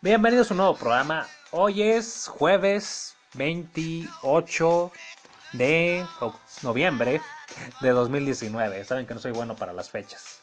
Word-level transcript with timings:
Bienvenidos 0.00 0.48
a 0.48 0.54
un 0.54 0.58
nuevo 0.58 0.76
programa. 0.76 1.26
Hoy 1.50 1.82
es 1.82 2.28
jueves 2.28 3.16
28 3.34 4.92
de 5.54 6.06
noviembre 6.62 7.20
de 7.80 7.90
2019. 7.90 8.84
Saben 8.84 9.06
que 9.08 9.14
no 9.14 9.18
soy 9.18 9.32
bueno 9.32 9.56
para 9.56 9.72
las 9.72 9.90
fechas. 9.90 10.40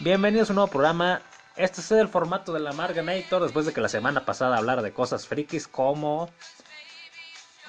Bienvenidos 0.00 0.50
a 0.50 0.54
un 0.54 0.56
nuevo 0.56 0.72
programa. 0.72 1.22
Este 1.54 1.80
es 1.80 1.92
el 1.92 2.08
formato 2.08 2.52
de 2.52 2.58
la 2.58 2.72
Marganator 2.72 3.44
después 3.44 3.64
de 3.64 3.72
que 3.72 3.80
la 3.80 3.88
semana 3.88 4.24
pasada 4.24 4.56
hablara 4.56 4.82
de 4.82 4.92
cosas 4.92 5.28
frikis 5.28 5.68
como 5.68 6.30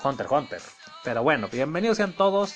Hunter 0.04 0.26
Hunter. 0.28 0.62
Pero 1.04 1.22
bueno, 1.22 1.50
bienvenidos 1.50 1.98
sean 1.98 2.14
todos. 2.14 2.56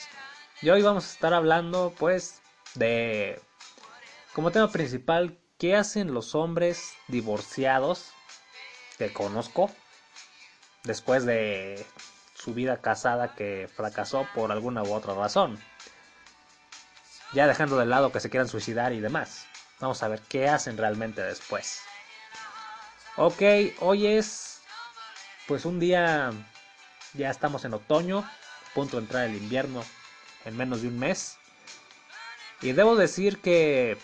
Y 0.64 0.72
hoy 0.72 0.82
vamos 0.82 1.06
a 1.06 1.14
estar 1.14 1.36
hablando 1.36 1.94
pues 2.00 2.42
de 2.74 3.40
como 4.34 4.50
tema 4.50 4.72
principal 4.72 5.38
¿qué 5.58 5.76
hacen 5.76 6.14
los 6.14 6.36
hombres 6.36 6.94
divorciados 7.08 8.12
que 8.98 9.14
conozco 9.14 9.72
después 10.84 11.26
de 11.26 11.86
su 12.36 12.54
vida 12.54 12.82
casada 12.82 13.36
que 13.36 13.70
fracasó 13.74 14.28
por 14.36 14.52
alguna 14.52 14.84
u 14.84 14.94
otra 14.94 15.14
razón? 15.14 15.60
Ya 17.34 17.48
dejando 17.48 17.78
de 17.78 17.86
lado 17.86 18.12
que 18.12 18.20
se 18.20 18.30
quieran 18.30 18.48
suicidar 18.48 18.94
y 18.94 19.00
demás. 19.00 19.48
Vamos 19.80 20.04
a 20.04 20.08
ver 20.08 20.22
qué 20.22 20.48
hacen 20.48 20.78
realmente 20.78 21.22
después. 21.22 21.82
Ok, 23.18 23.42
hoy 23.80 24.08
es 24.08 24.62
pues 25.48 25.66
un 25.66 25.80
día, 25.80 26.32
ya 27.14 27.30
estamos 27.30 27.66
en 27.66 27.74
otoño, 27.74 28.20
a 28.20 28.74
punto 28.74 28.98
de 28.98 29.04
entrar 29.04 29.26
el 29.26 29.36
invierno 29.36 29.84
en 30.46 30.56
menos 30.56 30.82
de 30.82 30.88
un 30.88 31.00
mes. 31.00 31.38
Y 32.62 32.72
debo 32.72 32.96
decir 32.96 33.42
que 33.42 33.98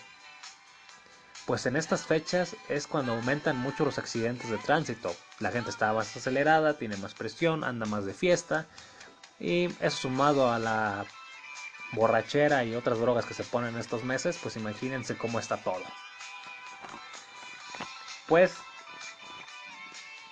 pues 1.50 1.66
en 1.66 1.74
estas 1.74 2.06
fechas 2.06 2.54
es 2.68 2.86
cuando 2.86 3.10
aumentan 3.10 3.56
mucho 3.56 3.84
los 3.84 3.98
accidentes 3.98 4.50
de 4.50 4.58
tránsito. 4.58 5.12
La 5.40 5.50
gente 5.50 5.70
está 5.70 5.92
más 5.92 6.16
acelerada, 6.16 6.78
tiene 6.78 6.96
más 6.96 7.12
presión, 7.14 7.64
anda 7.64 7.86
más 7.86 8.04
de 8.04 8.14
fiesta. 8.14 8.68
Y 9.40 9.64
eso 9.80 9.96
sumado 10.02 10.52
a 10.52 10.60
la 10.60 11.06
borrachera 11.90 12.62
y 12.62 12.76
otras 12.76 13.00
drogas 13.00 13.24
que 13.26 13.34
se 13.34 13.42
ponen 13.42 13.74
en 13.74 13.80
estos 13.80 14.04
meses, 14.04 14.38
pues 14.40 14.54
imagínense 14.54 15.18
cómo 15.18 15.40
está 15.40 15.56
todo. 15.56 15.82
Pues 18.28 18.54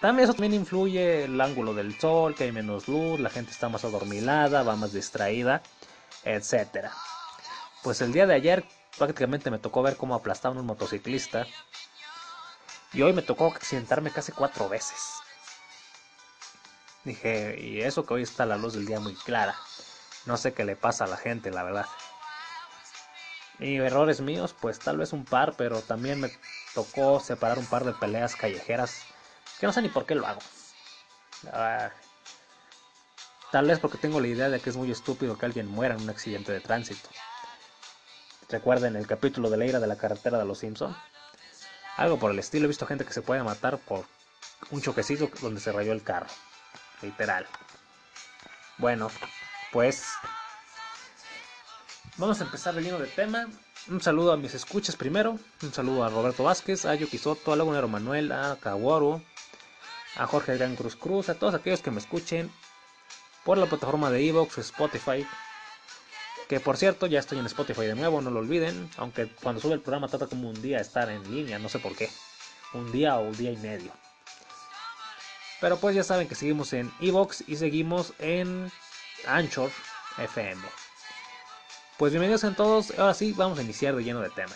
también 0.01 0.23
eso 0.23 0.35
también 0.35 0.55
influye 0.55 1.25
el 1.25 1.41
ángulo 1.41 1.75
del 1.75 1.98
sol, 1.98 2.37
que 2.37 2.45
hay 2.45 2.53
menos 2.53 2.87
luz, 2.87 3.19
la 3.19 3.31
gente 3.31 3.51
está 3.51 3.69
más 3.69 3.85
adormilada, 3.85 4.62
va 4.62 4.77
más 4.77 4.92
distraída, 4.92 5.62
etcétera. 6.23 6.92
Pues 7.83 8.03
el 8.03 8.12
día 8.12 8.29
de 8.29 8.35
ayer 8.35 8.64
prácticamente 8.99 9.51
me 9.51 9.59
tocó 9.59 9.83
ver 9.83 9.97
cómo 9.97 10.15
aplastaban 10.15 10.59
un 10.59 10.67
motociclista. 10.67 11.47
Y 12.93 13.03
hoy 13.03 13.13
me 13.13 13.23
tocó 13.23 13.47
accidentarme 13.47 14.11
casi 14.11 14.33
cuatro 14.33 14.69
veces. 14.69 15.23
Dije, 17.05 17.57
y 17.59 17.81
eso 17.81 18.05
que 18.05 18.15
hoy 18.15 18.23
está 18.23 18.45
la 18.45 18.57
luz 18.57 18.75
del 18.75 18.87
día 18.87 19.01
muy 19.01 19.15
clara. 19.15 19.55
No 20.27 20.37
sé 20.37 20.53
qué 20.53 20.65
le 20.65 20.77
pasa 20.77 21.05
a 21.05 21.09
la 21.09 21.17
gente, 21.17 21.51
la 21.51 21.63
verdad. 21.63 21.87
Y 23.59 23.77
errores 23.77 24.21
míos, 24.21 24.55
pues 24.59 24.79
tal 24.79 24.99
vez 24.99 25.13
un 25.13 25.25
par, 25.25 25.55
pero 25.57 25.81
también 25.81 26.21
me 26.21 26.31
tocó 26.75 27.19
separar 27.19 27.59
un 27.59 27.67
par 27.67 27.85
de 27.85 27.93
peleas 27.93 28.37
callejeras 28.37 29.05
que 29.59 29.67
no 29.67 29.73
sé 29.73 29.83
ni 29.83 29.89
por 29.89 30.07
qué 30.07 30.15
lo 30.15 30.27
hago. 30.27 30.41
Ah, 31.53 31.91
tal 33.51 33.67
vez 33.67 33.79
porque 33.81 33.99
tengo 33.99 34.21
la 34.21 34.29
idea 34.29 34.49
de 34.49 34.61
que 34.61 34.71
es 34.71 34.77
muy 34.77 34.91
estúpido 34.91 35.37
que 35.37 35.47
alguien 35.47 35.67
muera 35.67 35.95
en 35.95 36.03
un 36.03 36.11
accidente 36.11 36.53
de 36.53 36.61
tránsito. 36.61 37.09
Recuerden 38.49 38.97
el 38.97 39.07
capítulo 39.07 39.51
de 39.51 39.59
la 39.59 39.67
ira 39.67 39.79
de 39.79 39.87
la 39.87 39.97
carretera 39.97 40.39
de 40.39 40.47
los 40.47 40.59
Simpson. 40.59 40.97
Algo 41.99 42.19
por 42.19 42.31
el 42.31 42.39
estilo, 42.39 42.65
he 42.65 42.69
visto 42.69 42.87
gente 42.87 43.05
que 43.05 43.13
se 43.13 43.21
puede 43.21 43.43
matar 43.43 43.77
por 43.79 44.07
un 44.71 44.81
choquecito 44.81 45.31
donde 45.43 45.61
se 45.61 45.71
rayó 45.71 45.93
el 45.93 46.03
carro. 46.03 46.29
Literal. 47.03 47.47
Bueno, 48.79 49.11
pues 49.71 50.05
vamos 52.17 52.41
a 52.41 52.45
empezar 52.45 52.75
lleno 52.77 52.98
de 52.98 53.08
tema. 53.08 53.48
Un 53.89 54.01
saludo 54.01 54.33
a 54.33 54.37
mis 54.39 54.55
escuchas 54.55 54.97
primero. 54.97 55.39
Un 55.63 55.73
saludo 55.75 56.05
a 56.05 56.08
Roberto 56.08 56.45
Vázquez, 56.45 56.87
a 56.87 56.95
Yuki 56.95 57.19
Soto, 57.19 57.53
a 57.53 57.57
Lagunero 57.57 57.89
Manuel, 57.89 58.33
a 58.33 58.57
Kaworu, 58.61 59.20
a 60.17 60.27
Jorge 60.27 60.57
Gran 60.57 60.75
Cruz 60.75 60.97
Cruz, 60.97 61.29
a 61.29 61.35
todos 61.35 61.55
aquellos 61.55 61.83
que 61.83 61.91
me 61.91 61.98
escuchen 61.98 62.51
por 63.45 63.58
la 63.58 63.67
plataforma 63.67 64.11
de 64.11 64.27
Evox, 64.27 64.58
Spotify. 64.58 65.27
Que 66.48 66.61
por 66.61 66.79
cierto, 66.79 67.07
ya 67.07 67.19
estoy 67.19 67.39
en 67.39 67.47
Spotify 67.47 67.83
de 67.83 67.95
nuevo, 67.95 68.23
no 68.23 68.31
lo 68.31 68.41
olviden. 68.41 68.89
Aunque 68.97 69.29
cuando 69.42 69.61
sube 69.61 69.75
el 69.75 69.81
programa 69.81 70.09
trata 70.09 70.27
como 70.27 70.48
un 70.48 70.61
día 70.63 70.81
estar 70.81 71.11
en 71.11 71.23
línea, 71.31 71.59
no 71.59 71.69
sé 71.69 71.79
por 71.79 71.95
qué. 71.95 72.11
Un 72.73 72.91
día 72.91 73.17
o 73.19 73.20
un 73.20 73.36
día 73.36 73.53
y 73.53 73.57
medio. 73.59 73.92
Pero 75.61 75.79
pues 75.79 75.95
ya 75.95 76.05
saben 76.05 76.29
que 76.29 76.35
seguimos 76.35 76.73
en 76.73 76.91
Evox 77.01 77.45
y 77.47 77.57
seguimos 77.57 78.14
en 78.19 78.70
Anchor 79.27 79.70
FM. 80.17 80.63
Pues 81.98 82.13
bienvenidos 82.13 82.45
a 82.45 82.55
todos, 82.55 82.97
ahora 82.97 83.13
sí 83.13 83.33
vamos 83.37 83.58
a 83.58 83.63
iniciar 83.63 83.97
de 83.97 84.05
lleno 84.05 84.20
de 84.20 84.31
tema. 84.31 84.55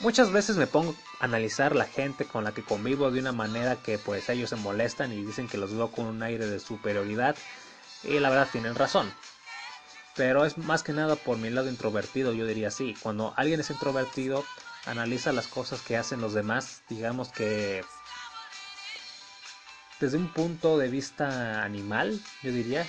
Muchas 0.00 0.30
veces 0.30 0.58
me 0.58 0.66
pongo 0.66 0.94
a 1.18 1.24
analizar 1.24 1.74
la 1.74 1.86
gente 1.86 2.26
con 2.26 2.44
la 2.44 2.52
que 2.52 2.62
convivo 2.62 3.10
de 3.10 3.20
una 3.20 3.32
manera 3.32 3.76
que 3.76 3.98
pues 3.98 4.28
ellos 4.28 4.50
se 4.50 4.56
molestan 4.56 5.12
y 5.12 5.24
dicen 5.24 5.48
que 5.48 5.56
los 5.56 5.74
veo 5.74 5.90
con 5.90 6.04
un 6.04 6.22
aire 6.22 6.46
de 6.46 6.60
superioridad 6.60 7.34
y 8.04 8.18
la 8.18 8.28
verdad 8.28 8.48
tienen 8.52 8.74
razón. 8.74 9.10
Pero 10.16 10.44
es 10.44 10.56
más 10.56 10.82
que 10.82 10.92
nada 10.92 11.16
por 11.16 11.36
mi 11.36 11.50
lado 11.50 11.68
introvertido, 11.68 12.32
yo 12.32 12.46
diría 12.46 12.68
así. 12.68 12.94
Cuando 13.02 13.34
alguien 13.36 13.60
es 13.60 13.70
introvertido, 13.70 14.44
analiza 14.86 15.32
las 15.32 15.46
cosas 15.46 15.82
que 15.82 15.96
hacen 15.96 16.20
los 16.20 16.32
demás, 16.32 16.82
digamos 16.88 17.30
que 17.30 17.84
desde 20.00 20.18
un 20.18 20.28
punto 20.28 20.76
de 20.78 20.88
vista 20.88 21.62
animal, 21.64 22.20
yo 22.42 22.52
diría, 22.52 22.86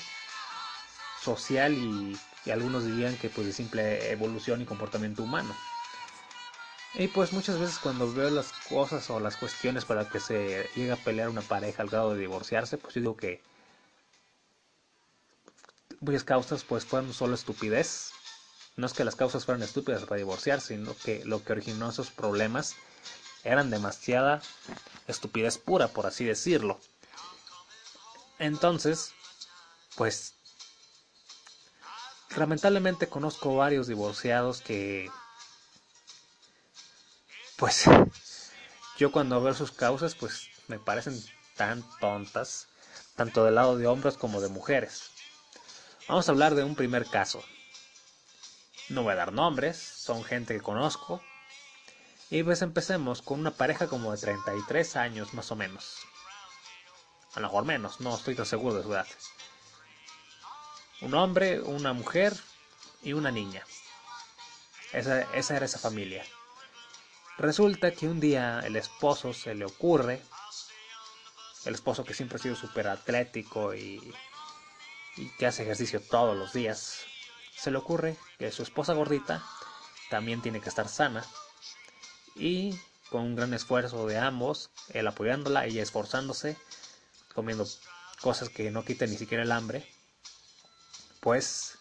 social 1.21 1.73
y, 1.73 2.17
algunos 2.51 2.85
dirían 2.85 3.17
que 3.17 3.29
pues 3.29 3.45
de 3.45 3.51
simple 3.51 4.09
evolución 4.09 4.61
y 4.61 4.65
comportamiento 4.65 5.23
humano. 5.23 5.53
Y 6.93 7.09
pues 7.09 7.33
muchas 7.33 7.59
veces 7.59 7.77
cuando 7.79 8.11
veo 8.13 8.29
las 8.29 8.53
cosas 8.69 9.09
o 9.09 9.19
las 9.19 9.35
cuestiones 9.35 9.83
para 9.83 10.07
que 10.07 10.21
se 10.21 10.69
llegue 10.73 10.93
a 10.93 10.95
pelear 10.95 11.27
una 11.27 11.41
pareja 11.41 11.83
al 11.83 11.89
grado 11.89 12.13
de 12.13 12.21
divorciarse, 12.21 12.77
pues 12.77 12.93
yo 12.95 13.01
digo 13.01 13.17
que 13.17 13.41
muchas 15.99 16.23
causas 16.23 16.63
pues 16.63 16.85
fueron 16.85 17.13
solo 17.13 17.35
estupidez. 17.35 18.11
No 18.75 18.85
es 18.85 18.93
que 18.93 19.03
las 19.03 19.15
causas 19.15 19.45
fueran 19.45 19.63
estúpidas 19.63 20.03
para 20.03 20.17
divorciarse, 20.17 20.75
sino 20.75 20.95
que 20.95 21.25
lo 21.25 21.43
que 21.43 21.53
originó 21.53 21.89
esos 21.89 22.11
problemas 22.11 22.75
eran 23.43 23.71
demasiada 23.71 24.41
estupidez 25.07 25.57
pura, 25.57 25.87
por 25.87 26.05
así 26.05 26.25
decirlo. 26.25 26.79
Entonces, 28.39 29.13
pues, 29.95 30.35
lamentablemente 32.35 33.07
conozco 33.07 33.55
varios 33.55 33.87
divorciados 33.87 34.61
que, 34.61 35.09
pues, 37.57 37.85
yo 38.97 39.11
cuando 39.11 39.41
veo 39.41 39.55
sus 39.55 39.71
causas, 39.71 40.13
pues, 40.13 40.49
me 40.67 40.77
parecen 40.77 41.19
tan 41.55 41.83
tontas, 41.99 42.67
tanto 43.15 43.43
del 43.43 43.55
lado 43.55 43.77
de 43.77 43.87
hombres 43.87 44.17
como 44.17 44.39
de 44.39 44.49
mujeres. 44.49 45.16
Vamos 46.07 46.27
a 46.27 46.31
hablar 46.31 46.55
de 46.55 46.63
un 46.63 46.75
primer 46.75 47.05
caso. 47.05 47.43
No 48.89 49.03
voy 49.03 49.13
a 49.13 49.17
dar 49.17 49.33
nombres, 49.33 49.77
son 49.77 50.23
gente 50.23 50.53
que 50.53 50.61
conozco. 50.61 51.21
Y 52.29 52.43
pues 52.43 52.61
empecemos 52.61 53.21
con 53.21 53.39
una 53.39 53.51
pareja 53.51 53.87
como 53.87 54.11
de 54.11 54.17
33 54.17 54.95
años 54.95 55.33
más 55.33 55.51
o 55.51 55.55
menos 55.55 56.05
a 57.37 57.39
lo 57.39 57.49
mejor 57.49 57.65
menos, 57.65 57.99
no 57.99 58.15
estoy 58.15 58.33
tan 58.33 58.47
seguro 58.47 58.75
de 58.75 58.83
su 58.83 58.91
edad. 58.91 59.07
Un 61.01 61.13
hombre, 61.13 61.61
una 61.61 61.93
mujer 61.93 62.35
y 63.03 63.13
una 63.13 63.29
niña. 63.29 63.63
Esa, 64.91 65.21
esa 65.35 65.55
era 65.55 65.67
esa 65.67 65.77
familia. 65.77 66.25
Resulta 67.37 67.91
que 67.91 68.07
un 68.07 68.19
día 68.19 68.61
el 68.65 68.75
esposo 68.75 69.33
se 69.33 69.53
le 69.53 69.65
ocurre, 69.65 70.23
el 71.65 71.75
esposo 71.75 72.03
que 72.03 72.15
siempre 72.15 72.37
ha 72.37 72.41
sido 72.41 72.55
súper 72.55 72.87
atlético 72.87 73.75
y, 73.75 74.11
y 75.17 75.29
que 75.29 75.47
hace 75.47 75.63
ejercicio 75.63 76.01
todos 76.01 76.37
los 76.37 76.53
días, 76.53 77.01
se 77.55 77.71
le 77.71 77.77
ocurre 77.77 78.15
que 78.37 78.51
su 78.51 78.63
esposa 78.63 78.93
gordita 78.93 79.43
también 80.09 80.41
tiene 80.41 80.61
que 80.61 80.69
estar 80.69 80.87
sana 80.87 81.25
y 82.35 82.79
con 83.09 83.23
un 83.23 83.35
gran 83.35 83.53
esfuerzo 83.53 84.05
de 84.05 84.17
ambos, 84.19 84.69
él 84.89 85.07
apoyándola, 85.07 85.65
ella 85.65 85.81
esforzándose, 85.81 86.57
comiendo 87.33 87.67
cosas 88.21 88.49
que 88.49 88.69
no 88.71 88.83
quiten 88.83 89.09
ni 89.09 89.17
siquiera 89.17 89.43
el 89.43 89.51
hambre, 89.51 89.87
pues, 91.19 91.77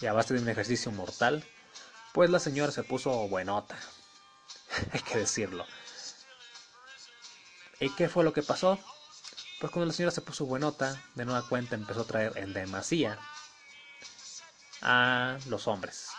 ya 0.00 0.12
basta 0.12 0.34
de 0.34 0.40
un 0.40 0.48
ejercicio 0.48 0.92
mortal, 0.92 1.44
pues 2.12 2.30
la 2.30 2.38
señora 2.38 2.72
se 2.72 2.84
puso 2.84 3.28
buenota, 3.28 3.76
hay 4.92 5.00
que 5.00 5.18
decirlo. 5.18 5.66
¿Y 7.80 7.90
qué 7.90 8.08
fue 8.08 8.24
lo 8.24 8.32
que 8.32 8.42
pasó? 8.42 8.78
Pues 9.60 9.72
cuando 9.72 9.86
la 9.86 9.92
señora 9.92 10.10
se 10.10 10.20
puso 10.20 10.44
buenota, 10.44 11.02
de 11.14 11.24
nueva 11.24 11.48
cuenta 11.48 11.74
empezó 11.74 12.02
a 12.02 12.06
traer 12.06 12.36
en 12.36 12.52
demasía 12.52 13.18
a 14.82 15.38
los 15.46 15.66
hombres. 15.66 16.10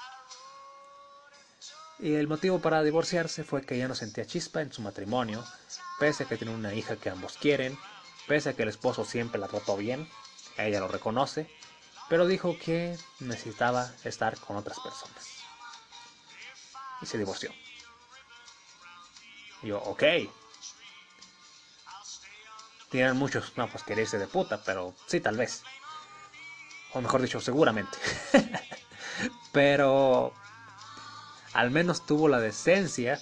Y 2.00 2.16
el 2.16 2.28
motivo 2.28 2.60
para 2.60 2.84
divorciarse 2.84 3.44
fue 3.44 3.64
que 3.64 3.76
ella 3.76 3.88
no 3.88 3.96
sentía 3.96 4.26
chispa 4.26 4.62
en 4.62 4.72
su 4.72 4.82
matrimonio, 4.82 5.44
pese 6.00 6.24
a 6.24 6.28
que 6.28 6.38
tiene 6.38 6.54
una 6.54 6.74
hija 6.74 6.96
que 6.96 7.10
ambos 7.10 7.38
quieren, 7.38 7.78
pese 8.28 8.50
a 8.50 8.54
que 8.54 8.64
el 8.64 8.70
esposo 8.70 9.06
siempre 9.06 9.40
la 9.40 9.48
trató 9.48 9.78
bien, 9.78 10.08
ella 10.58 10.80
lo 10.80 10.88
reconoce, 10.88 11.50
pero 12.10 12.26
dijo 12.28 12.58
que 12.58 12.98
necesitaba 13.20 13.92
estar 14.04 14.38
con 14.40 14.58
otras 14.58 14.80
personas. 14.80 15.26
Y 17.02 17.06
se 17.06 17.18
divorció. 17.18 17.52
Y 19.62 19.68
yo, 19.68 19.80
ok. 19.80 20.04
Tienen 22.90 23.18
muchos, 23.18 23.54
no, 23.58 23.68
pues 23.68 23.84
quererse 23.84 24.18
de 24.18 24.28
puta, 24.28 24.62
pero 24.64 24.96
sí, 25.08 25.20
tal 25.20 25.38
vez. 25.38 25.64
O 26.94 27.02
mejor 27.02 27.22
dicho, 27.22 27.40
seguramente. 27.42 27.98
pero 29.52 30.34
al 31.54 31.72
menos 31.72 32.06
tuvo 32.06 32.28
la 32.28 32.40
decencia 32.40 33.20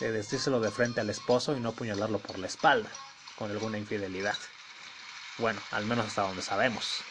de 0.00 0.12
decírselo 0.12 0.60
de 0.60 0.70
frente 0.70 1.00
al 1.00 1.10
esposo 1.10 1.56
y 1.56 1.60
no 1.60 1.70
apuñalarlo 1.70 2.18
por 2.18 2.38
la 2.38 2.46
espalda 2.46 2.90
con 3.36 3.50
alguna 3.50 3.78
infidelidad. 3.78 4.36
Bueno, 5.38 5.60
al 5.72 5.86
menos 5.86 6.06
hasta 6.06 6.22
donde 6.22 6.42
sabemos. 6.42 7.02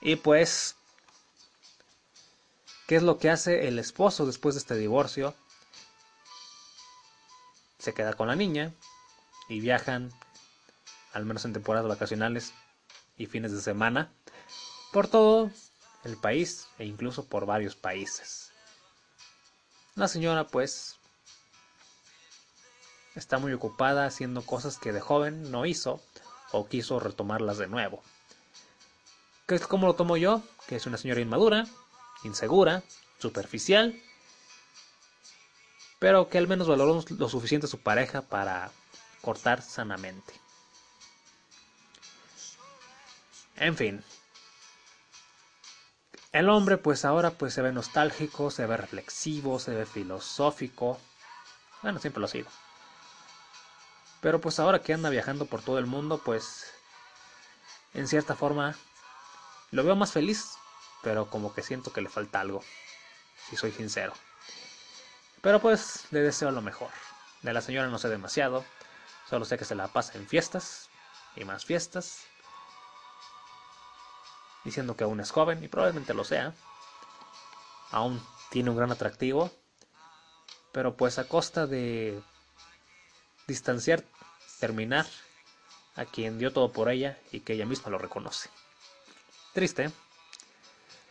Y 0.00 0.16
pues, 0.16 0.76
¿qué 2.86 2.96
es 2.96 3.02
lo 3.02 3.18
que 3.18 3.30
hace 3.30 3.68
el 3.68 3.78
esposo 3.78 4.26
después 4.26 4.54
de 4.54 4.60
este 4.60 4.74
divorcio? 4.74 5.34
Se 7.80 7.94
queda 7.94 8.12
con 8.12 8.28
la 8.28 8.36
niña 8.36 8.72
y 9.48 9.58
viajan, 9.58 10.12
al 11.12 11.24
menos 11.24 11.44
en 11.46 11.54
temporadas 11.54 11.88
vacacionales 11.88 12.52
y 13.16 13.26
fines 13.26 13.52
de 13.52 13.60
semana, 13.60 14.12
por 14.92 15.08
todo 15.08 15.50
el 16.04 16.16
país 16.18 16.68
e 16.78 16.84
incluso 16.84 17.26
por 17.26 17.46
varios 17.46 17.74
países. 17.74 18.52
La 19.94 20.08
señora 20.08 20.46
pues 20.46 20.98
está 23.14 23.38
muy 23.38 23.52
ocupada 23.54 24.04
haciendo 24.04 24.42
cosas 24.42 24.78
que 24.78 24.92
de 24.92 25.00
joven 25.00 25.50
no 25.50 25.64
hizo 25.64 26.02
o 26.52 26.68
quiso 26.68 27.00
retomarlas 27.00 27.56
de 27.58 27.66
nuevo. 27.66 28.02
¿Qué 29.46 29.54
es 29.54 29.66
como 29.66 29.86
lo 29.86 29.94
tomo 29.94 30.18
yo? 30.18 30.42
Que 30.68 30.76
es 30.76 30.86
una 30.86 30.98
señora 30.98 31.20
inmadura, 31.20 31.66
insegura, 32.24 32.82
superficial, 33.18 33.98
pero 36.00 36.28
que 36.28 36.38
al 36.38 36.48
menos 36.48 36.66
valoró 36.66 37.04
lo 37.08 37.28
suficiente 37.28 37.66
a 37.66 37.70
su 37.70 37.78
pareja 37.78 38.22
para 38.22 38.72
cortar 39.20 39.62
sanamente. 39.62 40.32
En 43.56 43.76
fin, 43.76 44.02
el 46.32 46.48
hombre 46.48 46.78
pues 46.78 47.04
ahora 47.04 47.32
pues 47.32 47.52
se 47.52 47.60
ve 47.60 47.70
nostálgico, 47.70 48.50
se 48.50 48.64
ve 48.64 48.78
reflexivo, 48.78 49.58
se 49.58 49.74
ve 49.74 49.84
filosófico. 49.84 50.98
Bueno, 51.82 51.98
siempre 51.98 52.20
lo 52.20 52.26
ha 52.26 52.30
sido. 52.30 52.48
Pero 54.22 54.40
pues 54.40 54.58
ahora 54.58 54.80
que 54.80 54.94
anda 54.94 55.10
viajando 55.10 55.44
por 55.44 55.60
todo 55.60 55.78
el 55.78 55.86
mundo, 55.86 56.22
pues 56.24 56.72
en 57.92 58.08
cierta 58.08 58.34
forma 58.34 58.74
lo 59.70 59.84
veo 59.84 59.96
más 59.96 60.12
feliz, 60.12 60.54
pero 61.02 61.28
como 61.28 61.52
que 61.52 61.62
siento 61.62 61.92
que 61.92 62.00
le 62.00 62.08
falta 62.08 62.40
algo, 62.40 62.64
si 63.50 63.56
soy 63.56 63.72
sincero. 63.72 64.14
Pero 65.40 65.60
pues 65.60 66.06
le 66.10 66.20
deseo 66.20 66.50
lo 66.50 66.62
mejor. 66.62 66.90
De 67.42 67.52
la 67.52 67.62
señora 67.62 67.88
no 67.88 67.98
sé 67.98 68.08
demasiado, 68.08 68.64
solo 69.28 69.44
sé 69.44 69.56
que 69.56 69.64
se 69.64 69.74
la 69.74 69.88
pasa 69.88 70.18
en 70.18 70.28
fiestas 70.28 70.90
y 71.36 71.44
más 71.44 71.64
fiestas 71.64 72.26
diciendo 74.64 74.96
que 74.96 75.04
aún 75.04 75.20
es 75.20 75.30
joven 75.30 75.62
y 75.64 75.68
probablemente 75.68 76.14
lo 76.14 76.24
sea. 76.24 76.54
Aún 77.90 78.22
tiene 78.50 78.70
un 78.70 78.76
gran 78.76 78.92
atractivo, 78.92 79.50
pero 80.72 80.96
pues 80.96 81.18
a 81.18 81.26
costa 81.28 81.66
de 81.66 82.20
distanciar, 83.46 84.04
terminar 84.58 85.06
a 85.96 86.04
quien 86.04 86.38
dio 86.38 86.52
todo 86.52 86.72
por 86.72 86.88
ella 86.88 87.18
y 87.32 87.40
que 87.40 87.54
ella 87.54 87.66
misma 87.66 87.90
lo 87.90 87.98
reconoce. 87.98 88.50
Triste, 89.54 89.90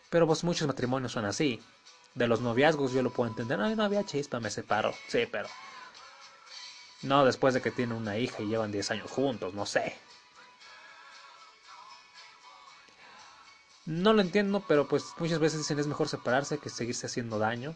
pero 0.09 0.25
pues 0.25 0.43
muchos 0.43 0.67
matrimonios 0.67 1.11
son 1.11 1.25
así. 1.25 1.61
De 2.19 2.27
los 2.27 2.41
noviazgos 2.41 2.91
yo 2.91 3.01
lo 3.01 3.11
puedo 3.11 3.29
entender, 3.29 3.61
ay 3.61 3.77
no 3.77 3.83
había 3.85 4.05
chispa, 4.05 4.41
me 4.41 4.51
separo, 4.51 4.93
sí, 5.07 5.25
pero 5.31 5.47
no 7.01 7.23
después 7.23 7.53
de 7.53 7.61
que 7.61 7.71
tiene 7.71 7.93
una 7.93 8.17
hija 8.17 8.43
y 8.43 8.47
llevan 8.47 8.73
10 8.73 8.91
años 8.91 9.09
juntos, 9.09 9.53
no 9.53 9.65
sé. 9.65 9.97
No 13.85 14.11
lo 14.11 14.21
entiendo, 14.21 14.65
pero 14.67 14.85
pues 14.89 15.13
muchas 15.17 15.39
veces 15.39 15.59
dicen 15.59 15.79
es 15.79 15.87
mejor 15.87 16.09
separarse 16.09 16.57
que 16.57 16.69
seguirse 16.69 17.05
haciendo 17.05 17.39
daño. 17.39 17.73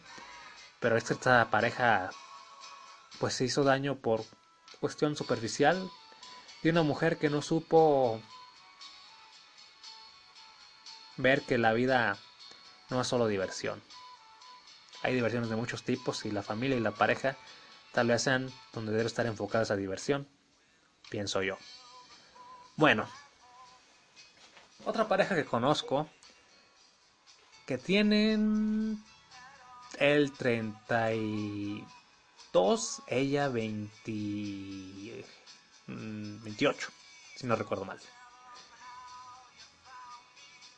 Pero 0.81 0.97
esta 0.97 1.49
pareja 1.49 2.09
pues 3.19 3.35
se 3.35 3.45
hizo 3.45 3.63
daño 3.63 3.95
por 3.95 4.25
cuestión 4.81 5.15
superficial 5.15 5.89
de 6.63 6.69
una 6.69 6.83
mujer 6.83 7.17
que 7.17 7.29
no 7.29 7.41
supo 7.41 8.21
ver 11.15 11.43
que 11.43 11.57
la 11.57 11.71
vida 11.71 12.17
no 12.89 12.99
es 12.99 13.07
solo 13.07 13.27
diversión. 13.27 13.81
Hay 15.03 15.13
diversiones 15.13 15.49
de 15.49 15.55
muchos 15.55 15.83
tipos 15.83 16.25
y 16.25 16.31
la 16.31 16.41
familia 16.41 16.77
y 16.77 16.79
la 16.79 16.91
pareja 16.91 17.37
tal 17.91 18.07
vez 18.07 18.23
sean 18.23 18.51
donde 18.73 18.91
debe 18.91 19.05
estar 19.05 19.25
enfocada 19.25 19.63
esa 19.63 19.75
diversión, 19.75 20.27
pienso 21.09 21.43
yo. 21.43 21.57
Bueno, 22.75 23.07
otra 24.85 25.07
pareja 25.07 25.35
que 25.35 25.45
conozco 25.45 26.09
que 27.67 27.77
tienen 27.77 28.97
el 29.99 30.31
32, 30.31 33.03
ella 33.07 33.49
20, 33.49 35.25
28, 35.87 35.87
mm, 35.87 36.43
si 37.37 37.45
no 37.45 37.55
recuerdo 37.55 37.85
mal. 37.85 37.99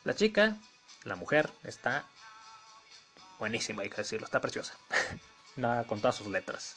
La 0.04 0.14
chica, 0.14 0.58
la 1.04 1.16
mujer, 1.16 1.50
está 1.64 2.04
buenísima, 3.38 3.82
hay 3.82 3.90
que 3.90 3.96
decirlo, 3.96 4.26
está 4.26 4.40
preciosa. 4.40 4.74
Nada 5.56 5.84
con 5.84 6.00
todas 6.00 6.16
sus 6.16 6.26
letras. 6.26 6.76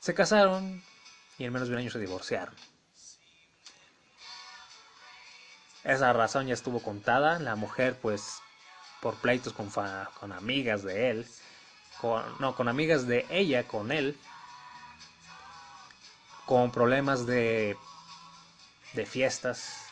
Se 0.00 0.14
casaron 0.14 0.82
y 1.38 1.44
en 1.44 1.52
menos 1.52 1.68
de 1.68 1.74
un 1.74 1.80
año 1.80 1.90
se 1.90 1.98
divorciaron. 1.98 2.54
Esa 5.82 6.12
razón 6.12 6.46
ya 6.46 6.54
estuvo 6.54 6.82
contada. 6.82 7.38
La 7.38 7.56
mujer, 7.56 7.98
pues, 8.00 8.38
por 9.00 9.16
pleitos 9.16 9.52
con, 9.52 9.70
con 9.70 10.32
amigas 10.32 10.82
de 10.82 11.10
él, 11.10 11.26
con, 12.00 12.22
no, 12.38 12.54
con 12.56 12.68
amigas 12.68 13.06
de 13.06 13.26
ella, 13.28 13.66
con 13.68 13.92
él, 13.92 14.18
con 16.46 16.70
problemas 16.72 17.26
de, 17.26 17.76
de 18.94 19.06
fiestas, 19.06 19.83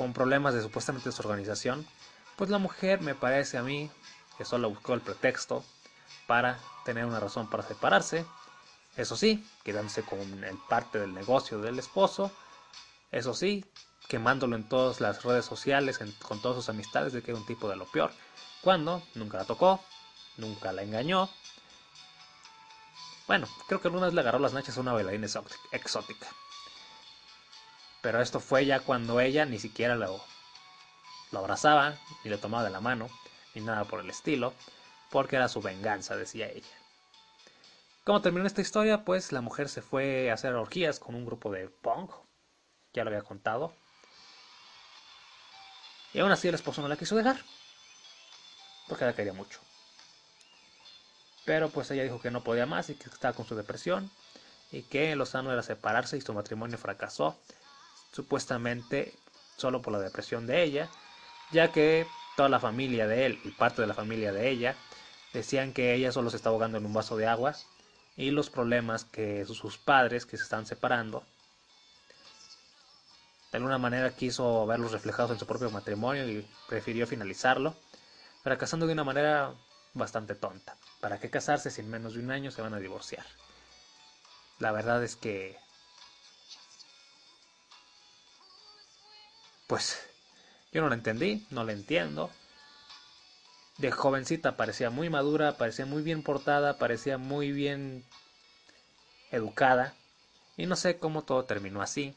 con 0.00 0.14
problemas 0.14 0.54
de 0.54 0.62
supuestamente 0.62 1.10
desorganización, 1.10 1.86
pues 2.36 2.48
la 2.48 2.56
mujer 2.56 3.02
me 3.02 3.14
parece 3.14 3.58
a 3.58 3.62
mí 3.62 3.90
que 4.38 4.46
solo 4.46 4.70
buscó 4.70 4.94
el 4.94 5.02
pretexto 5.02 5.62
para 6.26 6.58
tener 6.86 7.04
una 7.04 7.20
razón 7.20 7.50
para 7.50 7.62
separarse. 7.62 8.24
Eso 8.96 9.14
sí, 9.14 9.46
quedándose 9.62 10.02
con 10.02 10.42
el 10.42 10.56
parte 10.70 10.98
del 10.98 11.12
negocio 11.12 11.58
del 11.58 11.78
esposo 11.78 12.32
eso 13.12 13.34
sí, 13.34 13.62
quemándolo 14.08 14.56
en 14.56 14.66
todas 14.66 15.02
las 15.02 15.22
redes 15.22 15.44
sociales, 15.44 16.00
con 16.22 16.40
todas 16.40 16.56
sus 16.56 16.70
amistades, 16.70 17.12
de 17.12 17.22
que 17.22 17.32
era 17.32 17.40
un 17.40 17.44
tipo 17.44 17.68
de 17.68 17.76
lo 17.76 17.84
peor. 17.84 18.10
Cuando 18.62 19.02
nunca 19.14 19.36
la 19.36 19.44
tocó, 19.44 19.84
nunca 20.38 20.72
la 20.72 20.82
engañó. 20.82 21.28
Bueno, 23.26 23.46
creo 23.68 23.82
que 23.82 23.88
alguna 23.88 24.06
vez 24.06 24.14
le 24.14 24.22
agarró 24.22 24.38
las 24.38 24.54
nachas 24.54 24.78
a 24.78 24.80
una 24.80 24.94
bailarina 24.94 25.26
exótica. 25.72 26.26
Pero 28.02 28.20
esto 28.20 28.40
fue 28.40 28.66
ya 28.66 28.80
cuando 28.80 29.20
ella 29.20 29.44
ni 29.44 29.58
siquiera 29.58 29.94
lo, 29.94 30.22
lo 31.32 31.38
abrazaba, 31.38 31.98
ni 32.24 32.30
le 32.30 32.38
tomaba 32.38 32.64
de 32.64 32.70
la 32.70 32.80
mano, 32.80 33.08
ni 33.54 33.62
nada 33.62 33.84
por 33.84 34.00
el 34.00 34.10
estilo, 34.10 34.54
porque 35.10 35.36
era 35.36 35.48
su 35.48 35.60
venganza, 35.60 36.16
decía 36.16 36.48
ella. 36.48 36.68
¿Cómo 38.04 38.22
terminó 38.22 38.46
esta 38.46 38.62
historia? 38.62 39.04
Pues 39.04 39.32
la 39.32 39.40
mujer 39.40 39.68
se 39.68 39.82
fue 39.82 40.30
a 40.30 40.34
hacer 40.34 40.54
orgías 40.54 40.98
con 40.98 41.14
un 41.14 41.26
grupo 41.26 41.50
de 41.52 41.68
punk, 41.68 42.10
ya 42.94 43.04
lo 43.04 43.10
había 43.10 43.22
contado. 43.22 43.74
Y 46.12 46.20
aún 46.20 46.32
así 46.32 46.48
el 46.48 46.54
esposo 46.54 46.82
no 46.82 46.88
la 46.88 46.96
quiso 46.96 47.14
dejar. 47.14 47.38
Porque 48.88 49.04
la 49.04 49.14
quería 49.14 49.32
mucho. 49.32 49.60
Pero 51.44 51.68
pues 51.68 51.90
ella 51.90 52.02
dijo 52.02 52.20
que 52.20 52.30
no 52.30 52.42
podía 52.42 52.66
más 52.66 52.90
y 52.90 52.94
que 52.94 53.08
estaba 53.08 53.34
con 53.34 53.46
su 53.46 53.54
depresión. 53.54 54.10
Y 54.72 54.82
que 54.82 55.14
lo 55.14 55.26
sano 55.26 55.52
era 55.52 55.62
separarse 55.62 56.16
y 56.16 56.20
su 56.20 56.34
matrimonio 56.34 56.78
fracasó. 56.78 57.38
Supuestamente 58.12 59.14
solo 59.56 59.82
por 59.82 59.92
la 59.92 60.00
depresión 60.00 60.46
de 60.46 60.62
ella. 60.62 60.88
Ya 61.52 61.72
que 61.72 62.06
toda 62.36 62.48
la 62.48 62.60
familia 62.60 63.06
de 63.06 63.26
él 63.26 63.40
y 63.44 63.50
parte 63.50 63.82
de 63.82 63.88
la 63.88 63.94
familia 63.94 64.32
de 64.32 64.48
ella 64.50 64.76
decían 65.32 65.72
que 65.72 65.94
ella 65.94 66.12
solo 66.12 66.30
se 66.30 66.36
estaba 66.36 66.54
ahogando 66.54 66.78
en 66.78 66.86
un 66.86 66.92
vaso 66.92 67.16
de 67.16 67.26
agua. 67.26 67.54
Y 68.16 68.30
los 68.30 68.50
problemas 68.50 69.04
que 69.04 69.44
sus 69.44 69.78
padres 69.78 70.26
que 70.26 70.36
se 70.36 70.44
están 70.44 70.66
separando 70.66 71.24
de 73.50 73.58
alguna 73.58 73.78
manera 73.78 74.10
quiso 74.10 74.64
verlos 74.66 74.92
reflejados 74.92 75.32
en 75.32 75.38
su 75.38 75.46
propio 75.46 75.70
matrimonio 75.70 76.28
y 76.28 76.46
prefirió 76.68 77.06
finalizarlo, 77.06 77.74
fracasando 78.42 78.86
de 78.86 78.92
una 78.92 79.04
manera 79.04 79.54
bastante 79.92 80.34
tonta. 80.34 80.76
¿Para 81.00 81.18
qué 81.18 81.30
casarse 81.30 81.70
si 81.70 81.80
en 81.80 81.90
menos 81.90 82.14
de 82.14 82.20
un 82.20 82.30
año 82.30 82.50
se 82.50 82.62
van 82.62 82.74
a 82.74 82.78
divorciar? 82.78 83.26
La 84.58 84.72
verdad 84.72 85.02
es 85.02 85.16
que... 85.16 85.58
Pues 89.70 90.00
yo 90.72 90.82
no 90.82 90.88
lo 90.88 90.94
entendí, 90.94 91.46
no 91.50 91.62
lo 91.62 91.70
entiendo. 91.70 92.28
De 93.78 93.92
jovencita 93.92 94.56
parecía 94.56 94.90
muy 94.90 95.10
madura, 95.10 95.58
parecía 95.58 95.86
muy 95.86 96.02
bien 96.02 96.24
portada, 96.24 96.76
parecía 96.76 97.18
muy 97.18 97.52
bien 97.52 98.04
educada. 99.30 99.94
Y 100.56 100.66
no 100.66 100.74
sé 100.74 100.98
cómo 100.98 101.22
todo 101.22 101.44
terminó 101.44 101.82
así. 101.82 102.16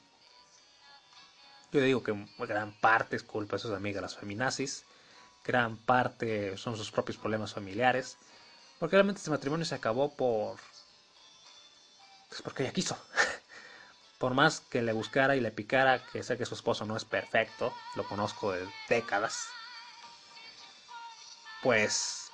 Yo 1.72 1.81
digo 1.81 2.01
que 2.01 2.25
gran 2.39 2.72
parte 2.72 3.17
es 3.17 3.22
culpa 3.22 3.57
de 3.57 3.62
sus 3.62 3.72
amigas 3.72 4.01
las 4.01 4.17
feminazis, 4.17 4.83
gran 5.45 5.77
parte 5.77 6.57
son 6.57 6.75
sus 6.75 6.89
propios 6.89 7.19
problemas 7.19 7.53
familiares, 7.53 8.17
porque 8.79 8.95
realmente 8.95 9.19
este 9.19 9.29
matrimonio 9.29 9.67
se 9.67 9.75
acabó 9.75 10.15
por... 10.15 10.57
Pues 12.29 12.41
porque 12.41 12.63
ella 12.63 12.74
quiso. 12.74 12.98
por 14.24 14.36
más 14.36 14.62
que 14.62 14.82
le 14.82 14.94
buscara 14.94 15.36
y 15.36 15.42
le 15.42 15.51
picara, 15.51 16.06
que 16.06 16.24
sé 16.24 16.38
que 16.38 16.46
su 16.46 16.56
esposo 16.56 16.86
no 16.86 16.96
es 16.96 17.03
perfecto, 17.03 17.74
lo 17.94 18.08
conozco 18.08 18.53
de 18.53 18.65
décadas, 18.88 19.50
pues 21.62 22.32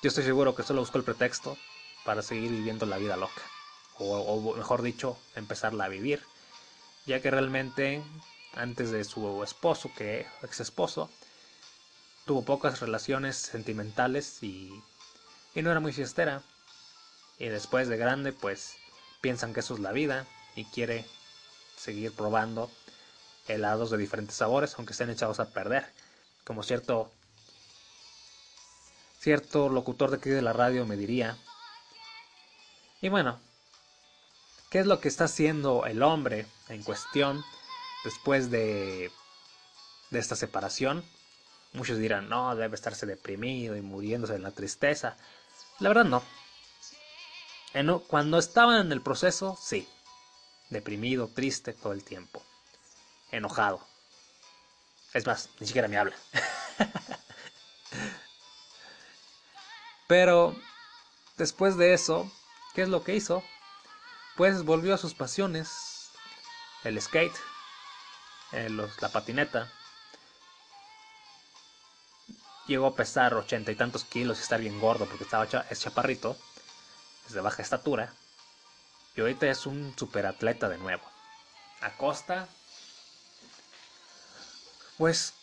yo 0.00 0.06
estoy 0.06 0.22
seguro 0.22 0.54
que 0.54 0.62
solo 0.62 0.78
buscó 0.78 0.98
el 0.98 1.02
pretexto 1.02 1.58
para 2.04 2.22
seguir 2.22 2.52
viviendo 2.52 2.86
la 2.86 2.98
vida 2.98 3.16
loca, 3.16 3.42
o, 3.98 4.54
mejor 4.54 4.82
dicho, 4.82 5.18
empezarla 5.34 5.86
a 5.86 5.88
vivir 5.88 6.22
ya 7.04 7.20
que 7.20 7.32
realmente 7.32 8.00
antes 8.54 8.92
de 8.92 9.02
su 9.02 9.42
esposo, 9.42 9.90
que 9.92 10.28
ex 10.44 10.60
esposo, 10.60 11.10
tuvo 12.26 12.44
pocas 12.44 12.78
relaciones 12.78 13.34
sentimentales 13.34 14.40
y, 14.44 14.84
y 15.52 15.62
no 15.62 15.72
era 15.72 15.80
muy 15.80 15.92
fiestera. 15.92 16.44
Y 17.40 17.48
después 17.48 17.88
de 17.88 17.96
grande, 17.96 18.32
pues 18.32 18.76
piensan 19.22 19.54
que 19.54 19.60
eso 19.60 19.72
es 19.72 19.80
la 19.80 19.92
vida 19.92 20.26
y 20.54 20.66
quiere 20.66 21.06
seguir 21.76 22.12
probando 22.12 22.70
helados 23.48 23.90
de 23.90 23.96
diferentes 23.96 24.36
sabores, 24.36 24.74
aunque 24.76 24.92
estén 24.92 25.08
echados 25.08 25.40
a 25.40 25.48
perder. 25.48 25.86
Como 26.44 26.62
cierto 26.62 27.10
cierto 29.18 29.70
locutor 29.70 30.10
de 30.10 30.18
aquí 30.18 30.28
de 30.28 30.42
la 30.42 30.52
radio 30.52 30.84
me 30.84 30.98
diría. 30.98 31.38
Y 33.00 33.08
bueno, 33.08 33.40
¿Qué 34.72 34.78
es 34.78 34.86
lo 34.86 35.00
que 35.00 35.08
está 35.08 35.24
haciendo 35.24 35.84
el 35.84 36.02
hombre 36.02 36.46
en 36.70 36.82
cuestión 36.82 37.44
después 38.04 38.50
de, 38.50 39.12
de 40.08 40.18
esta 40.18 40.34
separación? 40.34 41.04
Muchos 41.74 41.98
dirán, 41.98 42.30
no, 42.30 42.56
debe 42.56 42.74
estarse 42.74 43.04
deprimido 43.04 43.76
y 43.76 43.82
muriéndose 43.82 44.32
de 44.32 44.38
la 44.38 44.52
tristeza. 44.52 45.18
La 45.78 45.90
verdad 45.90 46.06
no. 46.06 46.22
Cuando 48.06 48.38
estaba 48.38 48.80
en 48.80 48.92
el 48.92 49.00
proceso, 49.00 49.58
sí. 49.60 49.88
Deprimido, 50.70 51.28
triste 51.28 51.72
todo 51.72 51.92
el 51.92 52.04
tiempo. 52.04 52.42
Enojado. 53.30 53.80
Es 55.14 55.26
más, 55.26 55.48
ni 55.60 55.66
siquiera 55.66 55.88
me 55.88 55.98
habla. 55.98 56.16
Pero 60.06 60.54
después 61.36 61.76
de 61.76 61.94
eso, 61.94 62.30
¿qué 62.74 62.82
es 62.82 62.88
lo 62.88 63.02
que 63.04 63.14
hizo? 63.14 63.42
pues 64.36 64.64
volvió 64.64 64.94
a 64.94 64.98
sus 64.98 65.14
pasiones, 65.14 66.10
el 66.84 67.00
skate, 67.00 67.36
eh, 68.52 68.68
la 68.70 69.08
patineta. 69.10 69.70
Llegó 72.66 72.86
a 72.86 72.94
pesar 72.94 73.34
ochenta 73.34 73.72
y 73.72 73.74
tantos 73.74 74.04
kilos 74.04 74.38
y 74.38 74.42
estar 74.42 74.60
bien 74.60 74.80
gordo 74.80 75.06
porque 75.06 75.24
estaba 75.24 75.46
es 75.68 75.80
chaparrito, 75.80 76.36
es 77.26 77.32
de 77.32 77.40
baja 77.40 77.62
estatura. 77.62 78.12
Y 79.14 79.20
ahorita 79.20 79.46
es 79.48 79.66
un 79.66 79.94
superatleta 79.96 80.68
de 80.68 80.78
nuevo. 80.78 81.02
A 81.80 81.90
costa, 81.96 82.48
pues, 84.98 85.34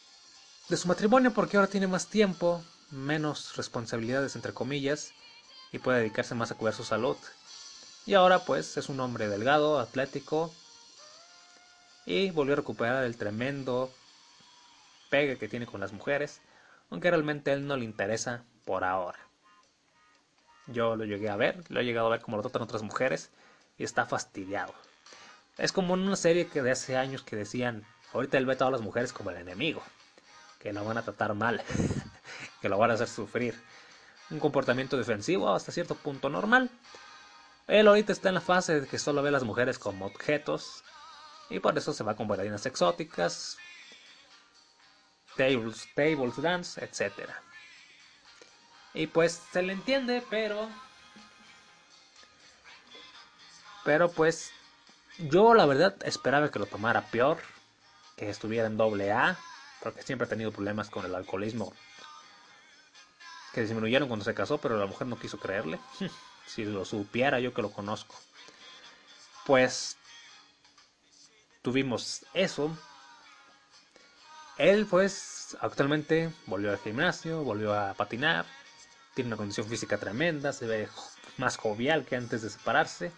de 0.69 0.77
su 0.77 0.87
matrimonio 0.87 1.33
porque 1.33 1.57
ahora 1.57 1.69
tiene 1.69 1.87
más 1.87 2.07
tiempo, 2.07 2.63
menos 2.91 3.55
responsabilidades 3.55 4.35
entre 4.35 4.53
comillas, 4.53 5.11
y 5.71 5.79
puede 5.79 5.99
dedicarse 5.99 6.35
más 6.35 6.51
a 6.51 6.55
cuidar 6.55 6.73
su 6.73 6.83
salud 6.83 7.17
y 8.09 8.15
ahora 8.15 8.39
pues 8.39 8.75
es 8.75 8.89
un 8.89 8.99
hombre 9.01 9.27
delgado, 9.27 9.77
atlético. 9.77 10.51
Y 12.07 12.31
volvió 12.31 12.53
a 12.53 12.55
recuperar 12.55 13.03
el 13.03 13.17
tremendo 13.17 13.91
pegue 15.11 15.37
que 15.37 15.47
tiene 15.47 15.67
con 15.67 15.79
las 15.79 15.93
mujeres. 15.93 16.41
Aunque 16.89 17.11
realmente 17.11 17.51
a 17.51 17.53
él 17.53 17.67
no 17.67 17.77
le 17.77 17.85
interesa 17.85 18.43
por 18.65 18.83
ahora. 18.83 19.19
Yo 20.71 20.95
lo 20.95 21.05
llegué 21.05 21.29
a 21.29 21.35
ver, 21.35 21.63
lo 21.69 21.79
he 21.79 21.83
llegado 21.83 22.07
a 22.07 22.11
ver 22.11 22.21
como 22.21 22.37
lo 22.37 22.43
tratan 22.43 22.61
otras 22.61 22.83
mujeres. 22.83 23.31
Y 23.77 23.83
está 23.83 24.05
fastidiado. 24.05 24.73
Es 25.57 25.71
como 25.71 25.93
en 25.93 26.01
una 26.01 26.15
serie 26.15 26.47
que 26.47 26.61
de 26.61 26.71
hace 26.71 26.97
años 26.97 27.23
que 27.23 27.35
decían, 27.35 27.85
ahorita 28.13 28.37
él 28.37 28.45
ve 28.45 28.53
a 28.53 28.57
todas 28.57 28.73
las 28.73 28.81
mujeres 28.81 29.13
como 29.13 29.29
el 29.29 29.37
enemigo. 29.37 29.81
Que 30.59 30.73
lo 30.73 30.83
van 30.83 30.97
a 30.97 31.03
tratar 31.03 31.33
mal. 31.33 31.63
que 32.61 32.69
lo 32.69 32.77
van 32.77 32.91
a 32.91 32.95
hacer 32.95 33.07
sufrir. 33.07 33.55
Un 34.29 34.39
comportamiento 34.39 34.97
defensivo 34.97 35.49
hasta 35.53 35.71
cierto 35.71 35.95
punto 35.95 36.29
normal. 36.29 36.69
Él 37.67 37.87
ahorita 37.87 38.11
está 38.11 38.29
en 38.29 38.35
la 38.35 38.41
fase 38.41 38.81
de 38.81 38.87
que 38.87 38.99
solo 38.99 39.21
ve 39.21 39.29
a 39.29 39.33
las 39.33 39.43
mujeres 39.43 39.79
como 39.79 40.05
objetos 40.05 40.83
y 41.49 41.59
por 41.59 41.77
eso 41.77 41.93
se 41.93 42.03
va 42.03 42.15
con 42.15 42.27
bailarinas 42.27 42.65
exóticas, 42.65 43.57
tables, 45.35 45.87
tables 45.95 46.41
dance, 46.41 46.83
etc. 46.83 47.29
Y 48.93 49.07
pues 49.07 49.41
se 49.51 49.61
le 49.61 49.73
entiende, 49.73 50.23
pero... 50.29 50.69
Pero 53.83 54.11
pues 54.11 54.51
yo 55.17 55.53
la 55.53 55.65
verdad 55.65 55.95
esperaba 56.03 56.51
que 56.51 56.59
lo 56.59 56.65
tomara 56.65 57.05
peor, 57.07 57.39
que 58.15 58.29
estuviera 58.29 58.67
en 58.67 58.77
doble 58.77 59.11
A, 59.11 59.37
porque 59.81 60.01
siempre 60.01 60.25
ha 60.25 60.29
tenido 60.29 60.51
problemas 60.51 60.89
con 60.89 61.05
el 61.05 61.15
alcoholismo 61.15 61.73
que 63.53 63.61
disminuyeron 63.61 64.07
cuando 64.07 64.25
se 64.25 64.33
casó, 64.33 64.59
pero 64.59 64.77
la 64.77 64.85
mujer 64.85 65.07
no 65.07 65.17
quiso 65.17 65.39
creerle. 65.39 65.79
si 66.45 66.65
lo 66.65 66.85
supiera 66.85 67.39
yo 67.39 67.53
que 67.53 67.61
lo 67.61 67.71
conozco. 67.71 68.15
Pues 69.45 69.97
tuvimos 71.61 72.25
eso. 72.33 72.75
Él 74.57 74.85
pues 74.85 75.57
actualmente 75.61 76.31
volvió 76.45 76.71
al 76.71 76.79
gimnasio, 76.79 77.43
volvió 77.43 77.73
a 77.73 77.93
patinar, 77.93 78.45
tiene 79.19 79.27
una 79.27 79.37
condición 79.37 79.67
física 79.67 79.97
tremenda, 79.97 80.53
se 80.53 80.65
ve 80.65 80.87
más 81.35 81.57
jovial 81.57 82.05
que 82.05 82.15
antes 82.15 82.41
de 82.41 82.49
separarse. 82.49 83.11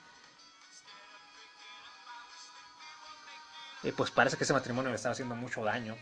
Y 3.83 3.91
pues 3.91 4.09
parece 4.09 4.35
que 4.35 4.43
ese 4.43 4.53
matrimonio 4.53 4.89
le 4.89 4.95
estaba 4.95 5.13
haciendo 5.13 5.35
mucho 5.35 5.63
daño. 5.63 5.95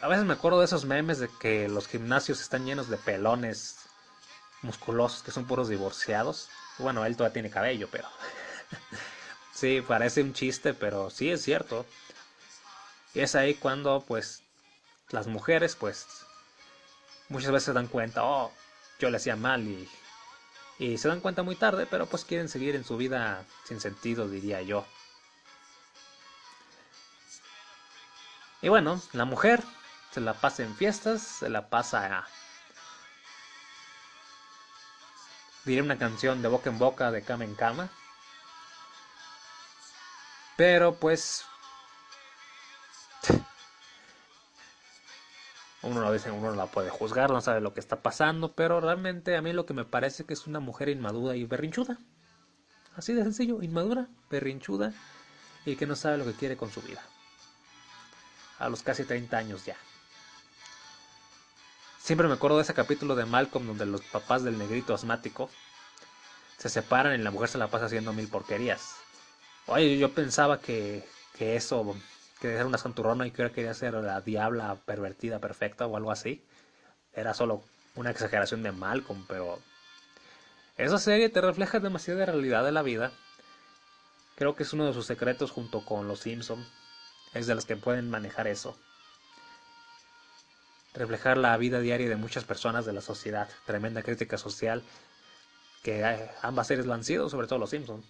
A 0.00 0.08
veces 0.08 0.24
me 0.24 0.32
acuerdo 0.32 0.58
de 0.58 0.64
esos 0.64 0.84
memes 0.84 1.20
de 1.20 1.28
que 1.38 1.68
los 1.68 1.86
gimnasios 1.86 2.40
están 2.40 2.66
llenos 2.66 2.88
de 2.88 2.96
pelones 2.96 3.76
musculosos 4.62 5.22
que 5.22 5.30
son 5.30 5.46
puros 5.46 5.68
divorciados. 5.68 6.48
Bueno, 6.78 7.06
él 7.06 7.16
todavía 7.16 7.34
tiene 7.34 7.50
cabello, 7.50 7.88
pero... 7.92 8.08
sí, 9.54 9.80
parece 9.86 10.22
un 10.22 10.32
chiste, 10.32 10.74
pero 10.74 11.08
sí 11.08 11.30
es 11.30 11.40
cierto. 11.40 11.86
Y 13.14 13.20
es 13.20 13.36
ahí 13.36 13.54
cuando, 13.54 14.00
pues, 14.00 14.42
las 15.10 15.28
mujeres, 15.28 15.76
pues, 15.76 16.04
muchas 17.28 17.52
veces 17.52 17.66
se 17.66 17.72
dan 17.74 17.86
cuenta, 17.86 18.24
oh, 18.24 18.50
yo 19.04 19.10
le 19.10 19.18
hacía 19.18 19.36
mal 19.36 19.62
y, 19.68 19.86
y 20.78 20.96
se 20.96 21.08
dan 21.08 21.20
cuenta 21.20 21.42
muy 21.42 21.56
tarde, 21.56 21.86
pero 21.86 22.06
pues 22.06 22.24
quieren 22.24 22.48
seguir 22.48 22.74
en 22.74 22.84
su 22.84 22.96
vida 22.96 23.44
sin 23.64 23.78
sentido, 23.78 24.28
diría 24.28 24.62
yo. 24.62 24.86
Y 28.62 28.70
bueno, 28.70 29.02
la 29.12 29.26
mujer 29.26 29.62
se 30.10 30.22
la 30.22 30.32
pasa 30.32 30.62
en 30.62 30.74
fiestas, 30.74 31.20
se 31.20 31.50
la 31.50 31.68
pasa 31.68 32.26
diré 35.66 35.82
una 35.82 35.98
canción 35.98 36.40
de 36.40 36.48
boca 36.48 36.70
en 36.70 36.78
boca, 36.78 37.10
de 37.10 37.22
cama 37.22 37.44
en 37.44 37.54
cama. 37.54 37.90
Pero 40.56 40.94
pues... 40.94 41.44
Uno 45.84 46.00
lo 46.00 46.12
dice, 46.12 46.30
uno 46.30 46.50
no 46.50 46.56
la 46.56 46.66
puede 46.66 46.88
juzgar, 46.88 47.30
no 47.30 47.42
sabe 47.42 47.60
lo 47.60 47.74
que 47.74 47.80
está 47.80 48.00
pasando, 48.00 48.52
pero 48.52 48.80
realmente 48.80 49.36
a 49.36 49.42
mí 49.42 49.52
lo 49.52 49.66
que 49.66 49.74
me 49.74 49.84
parece 49.84 50.24
que 50.24 50.32
es 50.32 50.46
una 50.46 50.58
mujer 50.58 50.88
inmadura 50.88 51.36
y 51.36 51.44
berrinchuda. 51.44 51.98
Así 52.96 53.12
de 53.12 53.22
sencillo, 53.22 53.60
inmadura, 53.62 54.08
berrinchuda 54.30 54.92
y 55.66 55.76
que 55.76 55.86
no 55.86 55.94
sabe 55.94 56.18
lo 56.18 56.24
que 56.24 56.32
quiere 56.32 56.56
con 56.56 56.70
su 56.70 56.80
vida. 56.80 57.02
A 58.58 58.68
los 58.68 58.82
casi 58.82 59.04
30 59.04 59.36
años 59.36 59.66
ya. 59.66 59.76
Siempre 61.98 62.28
me 62.28 62.34
acuerdo 62.34 62.56
de 62.58 62.62
ese 62.62 62.74
capítulo 62.74 63.14
de 63.14 63.26
Malcolm 63.26 63.66
donde 63.66 63.86
los 63.86 64.02
papás 64.02 64.42
del 64.42 64.58
negrito 64.58 64.94
asmático 64.94 65.50
se 66.58 66.68
separan 66.68 67.18
y 67.18 67.22
la 67.22 67.30
mujer 67.30 67.48
se 67.48 67.58
la 67.58 67.68
pasa 67.68 67.86
haciendo 67.86 68.12
mil 68.12 68.28
porquerías. 68.28 68.96
Oye, 69.66 69.98
yo 69.98 70.12
pensaba 70.12 70.60
que, 70.60 71.06
que 71.36 71.56
eso, 71.56 71.96
que 72.44 72.52
era 72.52 72.66
una 72.66 72.76
santurrona 72.76 73.26
y 73.26 73.30
que 73.30 73.50
quería 73.52 73.72
ser 73.72 73.94
la 73.94 74.20
diabla 74.20 74.76
pervertida 74.84 75.38
perfecta 75.38 75.86
o 75.86 75.96
algo 75.96 76.10
así. 76.10 76.44
Era 77.14 77.32
solo 77.32 77.62
una 77.94 78.10
exageración 78.10 78.62
de 78.62 78.70
Malcolm, 78.70 79.24
pero 79.26 79.58
esa 80.76 80.98
serie 80.98 81.30
te 81.30 81.40
refleja 81.40 81.80
demasiada 81.80 82.26
realidad 82.26 82.62
de 82.62 82.72
la 82.72 82.82
vida. 82.82 83.12
Creo 84.34 84.54
que 84.54 84.64
es 84.64 84.74
uno 84.74 84.84
de 84.84 84.92
sus 84.92 85.06
secretos 85.06 85.52
junto 85.52 85.86
con 85.86 86.06
Los 86.06 86.20
Simpson. 86.20 86.62
Es 87.32 87.46
de 87.46 87.54
los 87.54 87.64
que 87.64 87.76
pueden 87.76 88.10
manejar 88.10 88.46
eso. 88.46 88.76
Reflejar 90.92 91.38
la 91.38 91.56
vida 91.56 91.80
diaria 91.80 92.10
de 92.10 92.16
muchas 92.16 92.44
personas 92.44 92.84
de 92.84 92.92
la 92.92 93.00
sociedad. 93.00 93.48
Tremenda 93.64 94.02
crítica 94.02 94.36
social 94.36 94.82
que 95.82 96.02
eh, 96.02 96.30
ambas 96.42 96.66
series 96.66 96.84
lo 96.84 96.92
han 96.92 97.04
sido, 97.04 97.30
sobre 97.30 97.46
todo 97.46 97.58
Los 97.58 97.70
Simpson. 97.70 98.04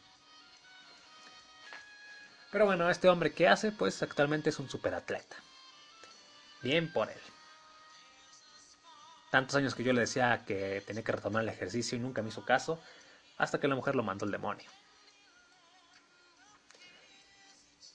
Pero 2.54 2.64
bueno, 2.64 2.88
este 2.88 3.11
hombre 3.11 3.34
que 3.34 3.49
hace, 3.49 3.70
pues 3.70 4.02
actualmente 4.02 4.49
es 4.49 4.58
un 4.58 4.70
superatleta. 4.70 5.37
Bien 6.62 6.90
por 6.90 7.11
él 7.11 7.20
tantos 9.34 9.56
años 9.56 9.75
que 9.75 9.82
yo 9.82 9.92
le 9.92 10.02
decía 10.02 10.44
que 10.46 10.80
tenía 10.87 11.02
que 11.02 11.11
retomar 11.11 11.42
el 11.42 11.49
ejercicio 11.49 11.99
y 11.99 12.00
nunca 12.00 12.23
me 12.23 12.28
hizo 12.28 12.44
caso, 12.44 12.78
hasta 13.37 13.58
que 13.58 13.66
la 13.66 13.75
mujer 13.75 13.96
lo 13.96 14.04
mandó 14.04 14.26
el 14.26 14.30
demonio. 14.30 14.70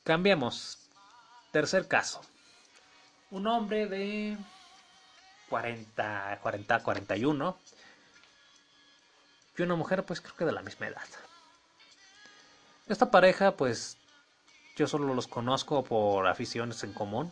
Cambiemos. 0.04 0.80
Tercer 1.54 1.88
caso. 1.88 2.20
Un 3.32 3.48
hombre 3.48 3.88
de 3.88 4.38
40, 5.48 6.40
40, 6.42 6.84
41 6.84 7.58
y 9.58 9.62
una 9.62 9.76
mujer 9.76 10.04
pues 10.04 10.20
creo 10.20 10.36
que 10.36 10.44
de 10.44 10.52
la 10.52 10.62
misma 10.62 10.88
edad. 10.88 11.08
Esta 12.90 13.10
pareja 13.10 13.56
pues 13.56 13.98
yo 14.80 14.88
solo 14.88 15.14
los 15.14 15.28
conozco 15.28 15.84
por 15.84 16.28
aficiones 16.28 16.84
en 16.84 16.94
común 16.94 17.32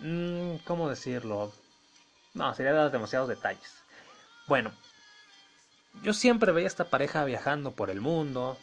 Mm, 0.00 0.56
¿Cómo 0.64 0.88
decirlo? 0.88 1.52
No, 2.32 2.54
sería 2.54 2.72
dar 2.72 2.90
demasiados 2.90 3.28
detalles. 3.28 3.74
Bueno, 4.46 4.72
yo 6.02 6.14
siempre 6.14 6.52
veía 6.52 6.66
a 6.66 6.68
esta 6.68 6.88
pareja 6.88 7.24
viajando 7.24 7.72
por 7.72 7.90
el 7.90 8.00
mundo, 8.00 8.56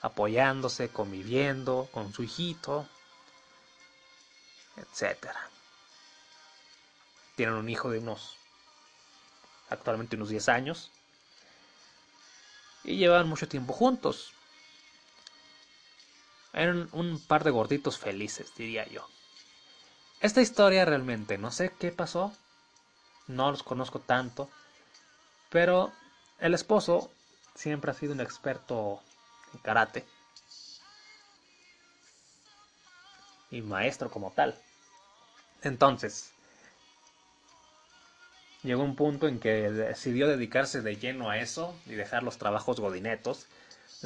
apoyándose, 0.00 0.88
conviviendo 0.88 1.88
con 1.92 2.12
su 2.12 2.22
hijito, 2.22 2.86
etc. 4.76 5.28
Tienen 7.34 7.56
un 7.56 7.68
hijo 7.68 7.90
de 7.90 7.98
unos, 7.98 8.36
actualmente 9.70 10.14
unos 10.14 10.28
10 10.28 10.48
años, 10.48 10.90
y 12.84 12.96
llevan 12.96 13.28
mucho 13.28 13.48
tiempo 13.48 13.72
juntos. 13.72 14.32
Eran 16.56 16.88
un 16.92 17.20
par 17.20 17.44
de 17.44 17.50
gorditos 17.50 17.98
felices, 17.98 18.52
diría 18.56 18.88
yo. 18.88 19.06
Esta 20.20 20.40
historia 20.40 20.86
realmente 20.86 21.36
no 21.36 21.50
sé 21.50 21.70
qué 21.78 21.92
pasó, 21.92 22.32
no 23.28 23.50
los 23.50 23.62
conozco 23.62 24.00
tanto, 24.00 24.48
pero 25.50 25.92
el 26.40 26.54
esposo 26.54 27.12
siempre 27.54 27.90
ha 27.90 27.94
sido 27.94 28.14
un 28.14 28.22
experto 28.22 29.02
en 29.52 29.60
karate 29.60 30.06
y 33.50 33.60
maestro 33.60 34.10
como 34.10 34.30
tal. 34.32 34.58
Entonces, 35.62 36.32
llegó 38.62 38.82
un 38.82 38.96
punto 38.96 39.28
en 39.28 39.40
que 39.40 39.70
decidió 39.70 40.26
dedicarse 40.26 40.80
de 40.80 40.96
lleno 40.96 41.28
a 41.28 41.36
eso 41.38 41.78
y 41.84 41.96
dejar 41.96 42.22
los 42.22 42.38
trabajos 42.38 42.80
godinetos, 42.80 43.46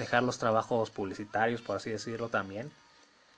dejar 0.01 0.23
los 0.25 0.39
trabajos 0.39 0.91
publicitarios, 0.91 1.63
por 1.63 1.77
así 1.77 1.91
decirlo 1.91 2.29
también, 2.29 2.73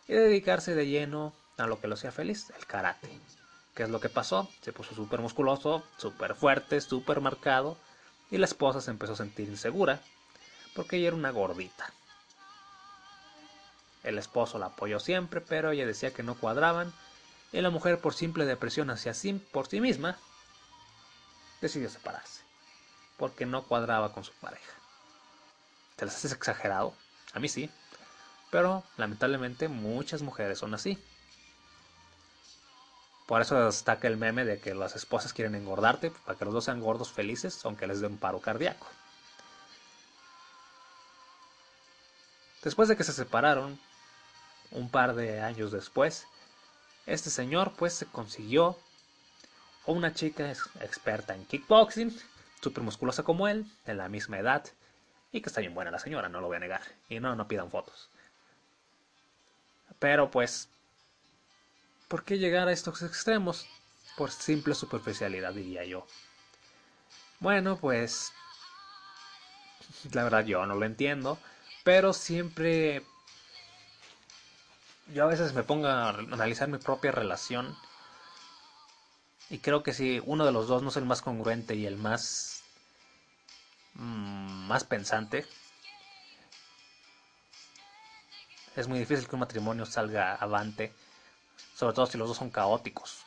y 0.09 0.15
dedicarse 0.15 0.75
de 0.75 0.87
lleno 0.87 1.35
a 1.59 1.67
lo 1.67 1.81
que 1.81 1.89
lo 1.89 1.95
hacía 1.95 2.13
feliz, 2.13 2.51
el 2.57 2.67
karate. 2.67 3.09
¿Qué 3.75 3.83
es 3.83 3.91
lo 3.91 4.01
que 4.01 4.09
pasó? 4.09 4.49
Se 4.63 4.73
puso 4.73 4.95
súper 4.95 5.21
musculoso, 5.21 5.83
súper 5.97 6.35
fuerte, 6.35 6.81
súper 6.81 7.21
marcado, 7.21 7.77
y 8.31 8.39
la 8.39 8.47
esposa 8.47 8.81
se 8.81 8.91
empezó 8.91 9.13
a 9.13 9.17
sentir 9.17 9.49
insegura, 9.49 10.01
porque 10.75 10.97
ella 10.97 11.09
era 11.09 11.17
una 11.17 11.31
gordita. 11.31 11.93
El 14.03 14.19
esposo 14.19 14.59
la 14.59 14.67
apoyó 14.67 14.99
siempre, 14.99 15.41
pero 15.41 15.71
ella 15.71 15.87
decía 15.87 16.13
que 16.13 16.23
no 16.23 16.35
cuadraban, 16.35 16.93
y 17.53 17.61
la 17.61 17.71
mujer, 17.71 18.01
por 18.01 18.15
simple 18.15 18.47
depresión 18.47 18.91
hacia 18.91 19.15
sí, 19.15 19.35
por 19.53 19.69
sí 19.69 19.81
misma, 19.81 20.17
decidió 21.61 21.89
separarse, 21.89 22.43
porque 23.17 23.47
no 23.47 23.63
cuadraba 23.63 24.13
con 24.13 24.25
su 24.25 24.33
pareja. 24.33 24.82
¿Te 25.97 26.07
las 26.07 26.17
haces 26.17 26.33
exagerado? 26.33 26.95
A 27.33 27.41
mí 27.41 27.49
sí, 27.49 27.71
pero 28.51 28.85
lamentablemente 28.97 29.69
muchas 29.69 30.23
mujeres 30.23 30.59
son 30.59 30.75
así. 30.75 30.99
Por 33.27 33.41
eso 33.41 33.65
destaca 33.65 34.09
el 34.09 34.17
meme 34.17 34.45
de 34.45 34.59
que 34.59 34.75
las 34.75 34.95
esposas 34.97 35.33
quieren 35.33 35.55
engordarte 35.55 36.11
para 36.11 36.39
que 36.39 36.45
los 36.45 36.53
dos 36.53 36.65
sean 36.65 36.81
gordos 36.81 37.11
felices, 37.13 37.65
aunque 37.65 37.87
les 37.87 38.01
dé 38.01 38.07
un 38.07 38.19
paro 38.19 38.41
cardíaco. 38.41 38.87
Después 42.63 42.89
de 42.89 42.97
que 42.97 43.05
se 43.05 43.13
separaron, 43.13 43.79
un 44.71 44.91
par 44.91 45.15
de 45.15 45.41
años 45.41 45.73
después, 45.73 46.27
este 47.07 47.31
señor 47.31 47.73
pues 47.77 47.95
se 47.95 48.07
consiguió 48.07 48.79
una 49.87 50.15
chica 50.15 50.51
experta 50.81 51.35
en 51.35 51.45
kickboxing, 51.45 52.17
súper 52.61 52.85
musculosa 52.85 53.23
como 53.23 53.49
él, 53.49 53.67
de 53.87 53.95
la 53.95 54.09
misma 54.09 54.39
edad, 54.39 54.65
y 55.33 55.41
que 55.41 55.49
está 55.49 55.61
bien 55.61 55.75
buena 55.75 55.91
la 55.91 55.99
señora, 55.99 56.29
no 56.29 56.41
lo 56.41 56.47
voy 56.47 56.57
a 56.57 56.61
negar. 56.61 56.83
Y 57.09 57.19
no, 57.21 57.35
no 57.35 57.49
pidan 57.49 57.71
fotos. 57.71 58.09
Pero 59.99 60.31
pues 60.31 60.69
¿Por 62.13 62.25
qué 62.25 62.37
llegar 62.37 62.69
a 62.69 62.73
estos 62.73 63.01
extremos? 63.01 63.67
Por 64.19 64.31
simple 64.31 64.75
superficialidad, 64.75 65.55
diría 65.55 65.83
yo. 65.87 66.07
Bueno, 67.41 67.79
pues... 67.79 68.35
La 70.13 70.23
verdad 70.23 70.45
yo 70.45 70.67
no 70.67 70.75
lo 70.75 70.85
entiendo, 70.85 71.39
pero 71.85 72.13
siempre... 72.13 73.03
Yo 75.15 75.25
a 75.25 75.27
veces 75.27 75.55
me 75.55 75.63
pongo 75.63 75.87
a 75.87 76.11
analizar 76.11 76.69
mi 76.69 76.77
propia 76.77 77.13
relación 77.13 77.75
y 79.49 79.61
creo 79.61 79.83
que 79.83 79.95
si 79.95 80.21
uno 80.27 80.45
de 80.45 80.53
los 80.53 80.69
dos 80.69 80.83
no 80.83 80.91
es 80.91 80.99
el 80.99 81.07
más 81.07 81.23
congruente 81.23 81.77
y 81.77 81.87
el 81.87 81.97
más... 81.97 82.52
Mm, 83.95 84.67
más 84.67 84.85
pensante, 84.85 85.47
es 88.77 88.89
muy 88.89 88.99
difícil 88.99 89.29
que 89.29 89.37
un 89.37 89.41
matrimonio 89.41 89.85
salga 89.87 90.35
avante 90.35 90.93
sobre 91.75 91.95
todo 91.95 92.07
si 92.07 92.19
los 92.19 92.29
dos 92.29 92.37
son 92.37 92.51
caóticos. 92.51 93.25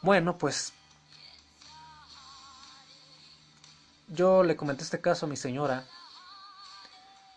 Bueno, 0.00 0.36
pues 0.36 0.72
yo 4.08 4.42
le 4.42 4.56
comenté 4.56 4.82
este 4.82 5.00
caso 5.00 5.26
a 5.26 5.28
mi 5.28 5.36
señora 5.36 5.84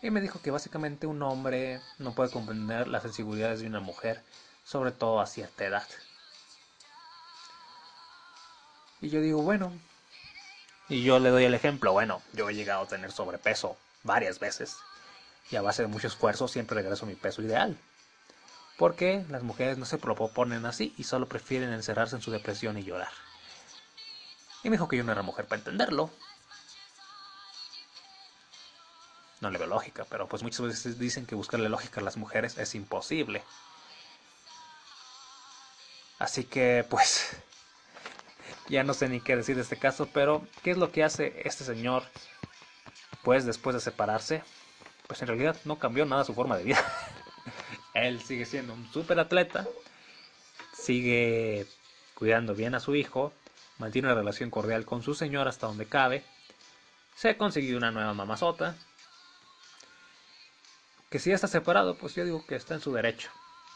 y 0.02 0.10
me 0.10 0.20
dijo 0.20 0.40
que 0.42 0.50
básicamente 0.50 1.06
un 1.06 1.22
hombre 1.22 1.80
no 1.98 2.12
puede 2.12 2.30
comprender 2.30 2.88
las 2.88 3.02
sensibilidades 3.02 3.60
de 3.60 3.66
una 3.66 3.80
mujer, 3.80 4.22
sobre 4.64 4.90
todo 4.90 5.20
a 5.20 5.26
cierta 5.26 5.64
edad. 5.64 5.86
Y 9.00 9.10
yo 9.10 9.20
digo, 9.20 9.42
bueno, 9.42 9.72
y 10.88 11.02
yo 11.02 11.18
le 11.18 11.30
doy 11.30 11.44
el 11.44 11.54
ejemplo, 11.54 11.92
bueno, 11.92 12.22
yo 12.32 12.48
he 12.48 12.54
llegado 12.54 12.82
a 12.82 12.88
tener 12.88 13.12
sobrepeso 13.12 13.76
varias 14.02 14.38
veces 14.38 14.76
y 15.50 15.56
a 15.56 15.62
base 15.62 15.82
de 15.82 15.88
mucho 15.88 16.06
esfuerzo 16.06 16.48
siempre 16.48 16.76
regreso 16.76 17.04
a 17.04 17.08
mi 17.08 17.14
peso 17.14 17.42
ideal 17.42 17.76
porque 18.76 19.24
las 19.30 19.42
mujeres 19.42 19.78
no 19.78 19.86
se 19.86 19.98
proponen 19.98 20.66
así 20.66 20.94
y 20.96 21.04
solo 21.04 21.26
prefieren 21.26 21.72
encerrarse 21.72 22.16
en 22.16 22.22
su 22.22 22.30
depresión 22.30 22.78
y 22.78 22.84
llorar. 22.84 23.10
Y 24.62 24.70
me 24.70 24.76
dijo 24.76 24.88
que 24.88 24.96
yo 24.96 25.04
no 25.04 25.12
era 25.12 25.22
mujer 25.22 25.46
para 25.46 25.60
entenderlo. 25.60 26.10
No 29.40 29.50
le 29.50 29.58
veo 29.58 29.66
lógica, 29.66 30.06
pero 30.08 30.28
pues 30.28 30.42
muchas 30.42 30.62
veces 30.62 30.98
dicen 30.98 31.26
que 31.26 31.34
buscarle 31.34 31.68
lógica 31.68 32.00
a 32.00 32.04
las 32.04 32.16
mujeres 32.16 32.58
es 32.58 32.74
imposible. 32.74 33.42
Así 36.18 36.44
que 36.44 36.84
pues 36.88 37.36
ya 38.68 38.82
no 38.84 38.94
sé 38.94 39.08
ni 39.08 39.20
qué 39.20 39.36
decir 39.36 39.56
de 39.56 39.62
este 39.62 39.78
caso, 39.78 40.08
pero 40.12 40.46
¿qué 40.62 40.72
es 40.72 40.78
lo 40.78 40.90
que 40.90 41.04
hace 41.04 41.42
este 41.44 41.64
señor 41.64 42.02
pues 43.22 43.44
después 43.44 43.74
de 43.74 43.80
separarse? 43.80 44.42
Pues 45.06 45.22
en 45.22 45.28
realidad 45.28 45.56
no 45.64 45.78
cambió 45.78 46.04
nada 46.04 46.24
su 46.24 46.34
forma 46.34 46.56
de 46.56 46.64
vida. 46.64 46.84
Él 47.94 48.20
sigue 48.22 48.44
siendo 48.44 48.74
un 48.74 48.90
super 48.92 49.18
atleta, 49.18 49.66
sigue 50.74 51.66
cuidando 52.14 52.54
bien 52.54 52.74
a 52.74 52.80
su 52.80 52.94
hijo, 52.94 53.32
mantiene 53.78 54.08
una 54.08 54.16
relación 54.16 54.50
cordial 54.50 54.84
con 54.84 55.02
su 55.02 55.14
señor 55.14 55.48
hasta 55.48 55.66
donde 55.66 55.86
cabe, 55.86 56.24
se 57.14 57.30
ha 57.30 57.38
conseguido 57.38 57.78
una 57.78 57.90
nueva 57.90 58.12
mamazota, 58.14 58.76
que 61.08 61.18
si 61.18 61.30
ya 61.30 61.36
está 61.36 61.46
separado, 61.46 61.96
pues 61.96 62.14
yo 62.14 62.24
digo 62.24 62.44
que 62.46 62.56
está 62.56 62.74
en 62.74 62.80
su 62.80 62.92
derecho, 62.92 63.30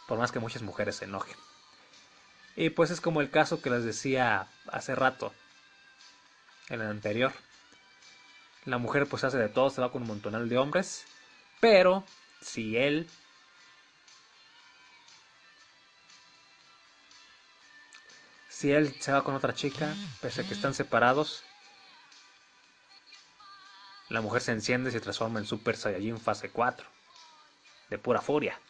por 0.06 0.18
más 0.18 0.32
que 0.32 0.40
muchas 0.40 0.62
mujeres 0.62 0.96
se 0.96 1.06
enojen. 1.06 1.36
Y 2.60 2.68
pues 2.68 2.90
es 2.90 3.00
como 3.00 3.22
el 3.22 3.30
caso 3.30 3.62
que 3.62 3.70
les 3.70 3.84
decía 3.84 4.46
hace 4.70 4.94
rato, 4.94 5.32
en 6.68 6.82
el 6.82 6.88
anterior. 6.88 7.32
La 8.66 8.76
mujer 8.76 9.06
pues 9.06 9.24
hace 9.24 9.38
de 9.38 9.48
todo, 9.48 9.70
se 9.70 9.80
va 9.80 9.90
con 9.90 10.02
un 10.02 10.08
montonal 10.08 10.46
de 10.46 10.58
hombres, 10.58 11.06
pero 11.58 12.04
si 12.42 12.76
él 12.76 13.08
si 18.50 18.72
él 18.72 18.94
se 19.00 19.12
va 19.12 19.24
con 19.24 19.34
otra 19.34 19.54
chica, 19.54 19.94
pese 20.20 20.42
a 20.42 20.44
que 20.46 20.52
están 20.52 20.74
separados, 20.74 21.42
la 24.10 24.20
mujer 24.20 24.42
se 24.42 24.52
enciende 24.52 24.90
y 24.90 24.92
se 24.92 25.00
transforma 25.00 25.38
en 25.38 25.46
Super 25.46 25.78
Saiyajin 25.78 26.20
fase 26.20 26.50
4, 26.50 26.86
de 27.88 27.96
pura 27.96 28.20
furia. 28.20 28.60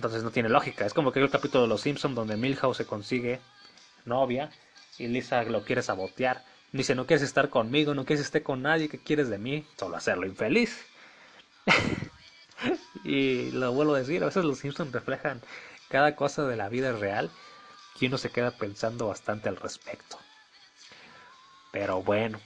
Entonces 0.00 0.22
no 0.22 0.30
tiene 0.30 0.48
lógica. 0.48 0.86
Es 0.86 0.94
como 0.94 1.12
que 1.12 1.20
el 1.20 1.28
capítulo 1.28 1.64
de 1.64 1.68
Los 1.68 1.82
Simpsons 1.82 2.14
donde 2.14 2.38
Milhouse 2.38 2.78
se 2.78 2.86
consigue 2.86 3.38
novia 4.06 4.50
y 4.96 5.08
Lisa 5.08 5.42
lo 5.42 5.62
quiere 5.62 5.82
sabotear. 5.82 6.42
Dice, 6.72 6.94
no 6.94 7.06
quieres 7.06 7.22
estar 7.22 7.50
conmigo, 7.50 7.92
no 7.92 8.06
quieres 8.06 8.24
estar 8.24 8.42
con 8.42 8.62
nadie, 8.62 8.88
¿qué 8.88 8.98
quieres 8.98 9.28
de 9.28 9.36
mí? 9.36 9.66
Solo 9.78 9.98
hacerlo 9.98 10.24
infeliz. 10.24 10.86
y 13.04 13.50
lo 13.50 13.74
vuelvo 13.74 13.94
a 13.94 13.98
decir, 13.98 14.22
a 14.22 14.26
veces 14.26 14.42
los 14.42 14.60
Simpsons 14.60 14.90
reflejan 14.90 15.42
cada 15.90 16.16
cosa 16.16 16.46
de 16.46 16.56
la 16.56 16.70
vida 16.70 16.92
real 16.92 17.30
y 18.00 18.06
uno 18.06 18.16
se 18.16 18.30
queda 18.30 18.52
pensando 18.52 19.08
bastante 19.08 19.50
al 19.50 19.56
respecto. 19.56 20.18
Pero 21.72 22.02
bueno. 22.02 22.40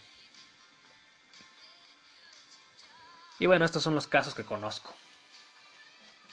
Y 3.38 3.46
bueno, 3.46 3.64
estos 3.64 3.84
son 3.84 3.94
los 3.94 4.08
casos 4.08 4.34
que 4.34 4.42
conozco. 4.42 4.92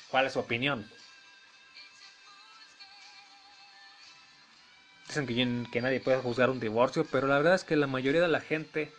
¿Cuál 0.09 0.25
es 0.25 0.33
su 0.33 0.39
opinión? 0.39 0.89
Dicen 5.11 5.65
que, 5.65 5.81
nadie 5.81 5.99
puede 5.99 6.21
juzgar 6.21 6.49
un 6.49 6.61
divorcio, 6.61 7.05
pero 7.11 7.27
la 7.27 7.35
verdad 7.35 7.55
es 7.55 7.65
que 7.65 7.75
la 7.75 7.85
mayoría 7.85 8.21
de 8.21 8.29
la 8.29 8.39
gente 8.39 8.93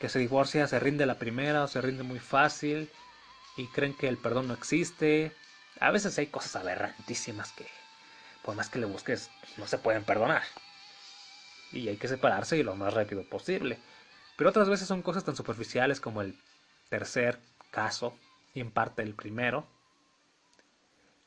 que 0.00 0.08
se 0.08 0.18
divorcia 0.18 0.66
se 0.66 0.80
rinde 0.80 1.06
la 1.06 1.20
primera 1.20 1.62
o 1.62 1.68
se 1.68 1.80
rinde 1.80 2.02
muy 2.02 2.18
fácil 2.18 2.90
y 3.56 3.68
creen 3.68 3.94
que 3.94 4.08
el 4.08 4.16
perdón 4.16 4.48
no 4.48 4.54
existe. 4.54 5.30
A 5.78 5.92
veces 5.92 6.18
hay 6.18 6.26
cosas 6.26 6.56
aberrantísimas 6.56 7.52
que, 7.52 7.68
por 8.42 8.56
más 8.56 8.68
que 8.68 8.80
le 8.80 8.86
busques, 8.86 9.30
no 9.56 9.68
se 9.68 9.78
pueden 9.78 10.02
perdonar. 10.02 10.42
Y 11.70 11.86
hay 11.86 11.98
que 11.98 12.08
separarse 12.08 12.58
y 12.58 12.64
lo 12.64 12.74
más 12.74 12.92
rápido 12.92 13.22
posible. 13.22 13.78
Pero 14.36 14.50
otras 14.50 14.68
veces 14.68 14.88
son 14.88 15.02
cosas 15.02 15.22
tan 15.22 15.36
superficiales 15.36 16.00
como 16.00 16.20
el 16.20 16.36
tercer 16.88 17.38
caso, 17.70 18.18
y 18.54 18.60
en 18.60 18.72
parte 18.72 19.02
el 19.02 19.14
primero, 19.14 19.68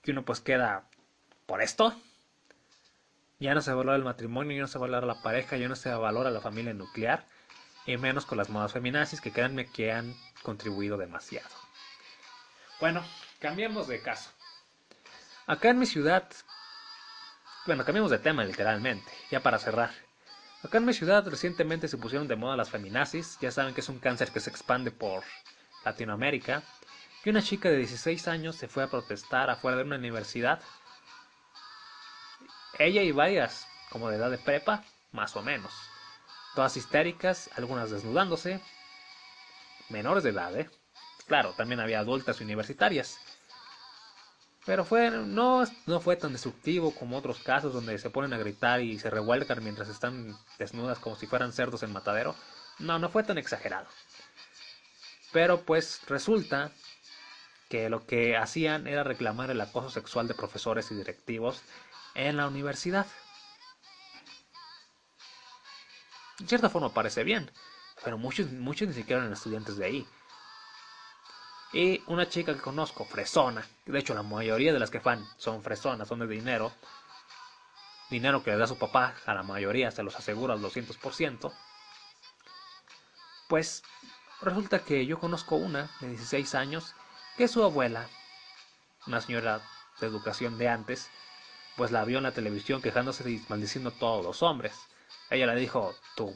que 0.04 0.12
uno 0.12 0.26
pues 0.26 0.42
queda 0.42 0.84
por 1.46 1.62
esto. 1.62 1.96
Ya 3.40 3.54
no 3.54 3.62
se 3.62 3.72
valora 3.72 3.96
el 3.96 4.04
matrimonio, 4.04 4.56
ya 4.56 4.62
no 4.62 4.68
se 4.68 4.80
valora 4.80 5.06
la 5.06 5.22
pareja, 5.22 5.58
ya 5.58 5.68
no 5.68 5.76
se 5.76 5.90
valora 5.94 6.32
la 6.32 6.42
familia 6.42 6.74
nuclear, 6.74 7.26
y 7.86 7.96
menos 7.98 8.26
con 8.26 8.38
las 8.38 8.50
modas 8.50 8.74
feminazis 8.74 9.22
que 9.22 9.32
créanme 9.32 9.72
que 9.72 9.92
han 9.92 10.16
contribuido 10.42 10.98
demasiado. 10.98 11.50
Bueno, 12.80 13.04
cambiemos 13.40 13.88
de 13.88 14.02
caso. 14.02 14.32
Acá 15.46 15.70
en 15.70 15.80
mi 15.80 15.86
ciudad, 15.86 16.28
bueno, 17.66 17.86
cambiemos 17.86 18.12
de 18.12 18.20
tema 18.20 18.44
literalmente, 18.44 19.12
ya 19.32 19.42
para 19.42 19.60
cerrar. 19.60 19.92
Acá 20.64 20.80
en 20.80 20.86
mi 20.86 20.94
ciudad 20.94 21.26
recientemente 21.28 21.88
se 21.88 21.98
pusieron 21.98 22.28
de 22.28 22.36
moda 22.36 22.58
las 22.58 22.72
feminazis, 22.72 23.38
ya 23.40 23.52
saben 23.52 23.74
que 23.74 23.82
es 23.82 23.90
un 23.90 24.00
cáncer 24.00 24.32
que 24.32 24.40
se 24.40 24.50
expande 24.50 24.92
por 24.92 25.24
Latinoamérica, 25.86 26.64
que 27.24 27.30
una 27.30 27.42
chica 27.42 27.70
de 27.70 27.78
16 27.78 28.28
años 28.28 28.56
se 28.56 28.68
fue 28.68 28.84
a 28.84 28.90
protestar 28.90 29.50
afuera 29.50 29.78
de 29.78 29.84
una 29.84 29.96
universidad 29.96 30.60
ella 32.80 33.02
y 33.02 33.12
varias, 33.12 33.68
como 33.90 34.10
de 34.10 34.18
edad 34.18 34.32
de 34.32 34.38
prepa, 34.38 34.84
más 35.12 35.36
o 35.36 35.42
menos. 35.42 35.74
Todas 36.56 36.78
histéricas, 36.78 37.50
algunas 37.56 37.92
desnudándose. 37.92 38.60
Menores 39.90 40.24
de 40.24 40.32
edad, 40.32 40.56
¿eh? 40.56 40.70
Claro, 41.28 41.54
también 41.54 41.80
había 41.80 42.00
adultas 42.00 42.42
universitarias. 42.42 43.20
Pero 44.66 44.84
fue, 44.84 45.10
no, 45.12 45.64
no 45.86 46.00
fue 46.02 46.18
tan 46.18 46.34
destructivo 46.34 46.94
como 46.94 47.18
otros 47.18 47.40
casos 47.40 47.74
donde 47.74 47.98
se 47.98 48.10
ponen 48.10 48.34
a 48.34 48.38
gritar 48.38 48.82
y 48.82 49.00
se 49.00 49.10
revuelcan 49.10 49.64
mientras 49.64 49.88
están 49.88 50.38
desnudas 50.60 51.00
como 51.00 51.16
si 51.16 51.26
fueran 51.26 51.54
cerdos 51.54 51.84
en 51.84 51.94
matadero. 51.94 52.36
No, 52.80 53.00
no 53.00 53.10
fue 53.10 53.24
tan 53.24 53.38
exagerado. 53.38 53.88
Pero 55.32 55.62
pues 55.62 56.02
resulta 56.08 56.72
que 57.70 57.90
lo 57.90 58.06
que 58.06 58.36
hacían 58.38 58.88
era 58.88 59.04
reclamar 59.04 59.52
el 59.52 59.62
acoso 59.62 59.90
sexual 59.90 60.28
de 60.28 60.34
profesores 60.34 60.92
y 60.92 60.96
directivos 60.96 61.62
en 62.18 62.36
la 62.36 62.48
universidad. 62.48 63.06
En 66.40 66.48
cierta 66.48 66.70
forma 66.70 66.94
parece 66.94 67.24
bien, 67.24 67.50
pero 68.04 68.18
muchos, 68.18 68.52
muchos 68.52 68.88
ni 68.88 68.94
siquiera 68.94 69.22
eran 69.22 69.34
estudiantes 69.34 69.78
de 69.78 69.86
ahí. 69.86 70.08
Y 71.74 72.02
una 72.08 72.28
chica 72.28 72.54
que 72.54 72.62
conozco, 72.62 73.06
fresona, 73.06 73.64
de 73.86 74.00
hecho 74.00 74.14
la 74.14 74.24
mayoría 74.24 74.74
de 74.74 74.80
las 74.80 74.90
que 74.90 75.00
van 75.00 75.26
son 75.38 75.62
fresonas, 75.62 76.08
son 76.08 76.20
de 76.20 76.28
dinero, 76.28 76.74
dinero 78.10 78.44
que 78.44 78.52
le 78.52 78.58
da 78.58 78.68
su 78.68 78.78
papá, 78.78 79.16
a 79.26 79.34
la 79.34 79.44
mayoría 79.44 79.92
se 79.92 80.04
los 80.04 80.16
asegura 80.16 80.54
al 80.54 80.62
200%, 80.62 81.54
pues 83.48 83.84
resulta 84.42 84.80
que 84.80 85.06
yo 85.06 85.20
conozco 85.20 85.56
una 85.56 85.92
de 86.00 86.10
16 86.10 86.56
años, 86.56 86.96
que 87.38 87.48
su 87.48 87.64
abuela, 87.64 88.08
una 89.06 89.22
señora 89.22 89.62
de 90.00 90.08
educación 90.08 90.58
de 90.58 90.70
antes, 90.70 91.10
pues 91.78 91.92
la 91.92 92.04
vio 92.04 92.18
en 92.18 92.24
la 92.24 92.34
televisión 92.34 92.82
quejándose 92.82 93.30
y 93.30 93.46
maldiciendo 93.48 93.92
a 93.92 94.00
todos 94.00 94.26
los 94.26 94.42
hombres. 94.42 94.74
Ella 95.30 95.46
le 95.46 95.60
dijo, 95.60 95.96
tu, 96.16 96.36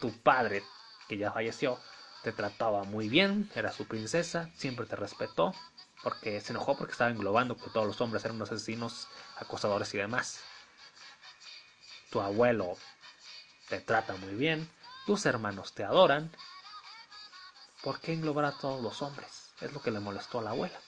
tu 0.00 0.12
padre, 0.22 0.64
que 1.08 1.16
ya 1.16 1.30
falleció, 1.30 1.78
te 2.22 2.32
trataba 2.32 2.82
muy 2.82 3.08
bien, 3.08 3.48
era 3.54 3.72
su 3.72 3.86
princesa, 3.86 4.50
siempre 4.56 4.86
te 4.86 4.96
respetó, 4.96 5.54
porque 6.02 6.40
se 6.40 6.52
enojó 6.52 6.76
porque 6.76 6.92
estaba 6.92 7.10
englobando 7.10 7.56
que 7.56 7.70
todos 7.70 7.86
los 7.86 8.00
hombres 8.00 8.24
eran 8.24 8.36
unos 8.36 8.50
asesinos, 8.50 9.06
acosadores 9.36 9.94
y 9.94 9.98
demás. 9.98 10.40
Tu 12.10 12.20
abuelo 12.20 12.76
te 13.68 13.80
trata 13.80 14.16
muy 14.16 14.34
bien, 14.34 14.68
tus 15.06 15.24
hermanos 15.24 15.72
te 15.72 15.84
adoran. 15.84 16.30
¿Por 17.82 18.00
qué 18.00 18.12
englobar 18.12 18.44
a 18.44 18.58
todos 18.58 18.82
los 18.82 19.00
hombres? 19.02 19.52
Es 19.60 19.72
lo 19.72 19.80
que 19.80 19.92
le 19.92 20.00
molestó 20.00 20.40
a 20.40 20.42
la 20.42 20.50
abuela. 20.50 20.78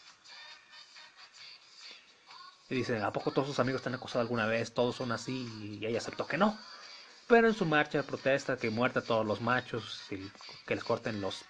Y 2.72 2.76
dice, 2.76 3.02
¿a 3.02 3.12
poco 3.12 3.32
todos 3.32 3.48
sus 3.48 3.58
amigos 3.58 3.82
te 3.82 3.90
han 3.90 4.00
alguna 4.14 4.46
vez? 4.46 4.72
Todos 4.72 4.96
son 4.96 5.12
así 5.12 5.46
y 5.60 5.84
ella 5.84 5.98
aceptó 5.98 6.26
que 6.26 6.38
no. 6.38 6.58
Pero 7.28 7.46
en 7.46 7.52
su 7.52 7.66
marcha 7.66 8.02
protesta 8.02 8.56
que 8.56 8.70
muerta 8.70 9.00
a 9.00 9.02
todos 9.02 9.26
los 9.26 9.42
machos 9.42 10.00
y 10.10 10.32
que 10.66 10.74
les 10.74 10.82
corten 10.82 11.20
los 11.20 11.44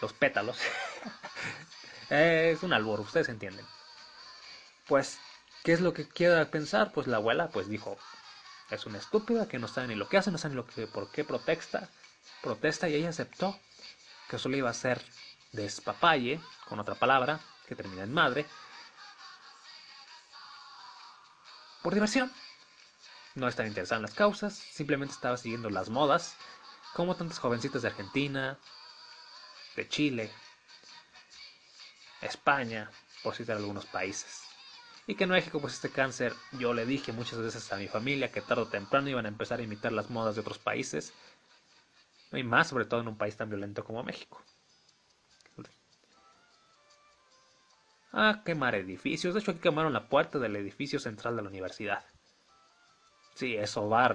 los 0.00 0.14
pétalos. 0.14 0.56
es 2.08 2.62
un 2.62 2.72
albor, 2.72 3.00
ustedes 3.00 3.28
entienden. 3.28 3.66
Pues, 4.88 5.18
¿qué 5.64 5.74
es 5.74 5.82
lo 5.82 5.92
que 5.92 6.08
quiera 6.08 6.50
pensar? 6.50 6.90
Pues 6.90 7.06
la 7.06 7.18
abuela 7.18 7.50
pues 7.50 7.68
dijo, 7.68 7.98
es 8.70 8.86
una 8.86 8.96
estúpida 8.96 9.48
que 9.48 9.58
no 9.58 9.68
sabe 9.68 9.88
ni 9.88 9.96
lo 9.96 10.08
que 10.08 10.16
hace, 10.16 10.30
no 10.30 10.38
sabe 10.38 10.54
ni 10.54 10.62
lo 10.62 10.66
que, 10.66 10.86
por 10.86 11.10
qué 11.10 11.24
protesta, 11.24 11.90
protesta 12.40 12.88
y 12.88 12.94
ella 12.94 13.10
aceptó 13.10 13.60
que 14.30 14.38
solo 14.38 14.56
iba 14.56 14.70
a 14.70 14.74
ser 14.74 15.02
despapalle, 15.52 16.40
con 16.70 16.80
otra 16.80 16.94
palabra, 16.94 17.38
que 17.68 17.76
termina 17.76 18.02
en 18.02 18.14
madre, 18.14 18.46
por 21.82 21.94
diversión. 21.94 22.30
No 23.34 23.48
estaba 23.48 23.68
interesada 23.68 23.96
en 23.96 24.02
las 24.02 24.14
causas, 24.14 24.54
simplemente 24.54 25.14
estaba 25.14 25.36
siguiendo 25.36 25.70
las 25.70 25.88
modas, 25.88 26.36
como 26.94 27.16
tantas 27.16 27.38
jovencitas 27.38 27.82
de 27.82 27.88
Argentina, 27.88 28.58
de 29.76 29.88
Chile, 29.88 30.30
España, 32.20 32.90
por 33.22 33.34
citar 33.34 33.56
algunos 33.56 33.86
países. 33.86 34.42
Y 35.06 35.14
que 35.14 35.24
en 35.24 35.30
México, 35.30 35.60
pues 35.60 35.74
este 35.74 35.90
cáncer, 35.90 36.34
yo 36.52 36.74
le 36.74 36.86
dije 36.86 37.12
muchas 37.12 37.38
veces 37.38 37.72
a 37.72 37.76
mi 37.76 37.88
familia 37.88 38.30
que 38.30 38.42
tarde 38.42 38.62
o 38.62 38.68
temprano 38.68 39.08
iban 39.08 39.24
a 39.26 39.28
empezar 39.28 39.58
a 39.58 39.62
imitar 39.62 39.92
las 39.92 40.10
modas 40.10 40.34
de 40.34 40.42
otros 40.42 40.58
países, 40.58 41.12
y 42.32 42.42
más 42.42 42.68
sobre 42.68 42.84
todo 42.84 43.00
en 43.00 43.08
un 43.08 43.16
país 43.16 43.36
tan 43.36 43.48
violento 43.48 43.84
como 43.84 44.04
México. 44.04 44.40
A 48.12 48.42
quemar 48.44 48.74
edificios. 48.74 49.34
De 49.34 49.40
hecho, 49.40 49.52
aquí 49.52 49.60
quemaron 49.60 49.92
la 49.92 50.08
puerta 50.08 50.38
del 50.38 50.56
edificio 50.56 50.98
central 51.00 51.36
de 51.36 51.42
la 51.42 51.48
universidad. 51.48 52.04
Sí, 53.34 53.56
eso 53.56 53.88
va 53.88 54.06
a, 54.06 54.14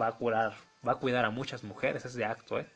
va 0.00 0.06
a 0.06 0.12
curar, 0.12 0.54
va 0.86 0.92
a 0.92 0.96
cuidar 0.96 1.24
a 1.24 1.30
muchas 1.30 1.64
mujeres 1.64 2.04
ese 2.04 2.24
acto, 2.24 2.60
¿eh? 2.60 2.70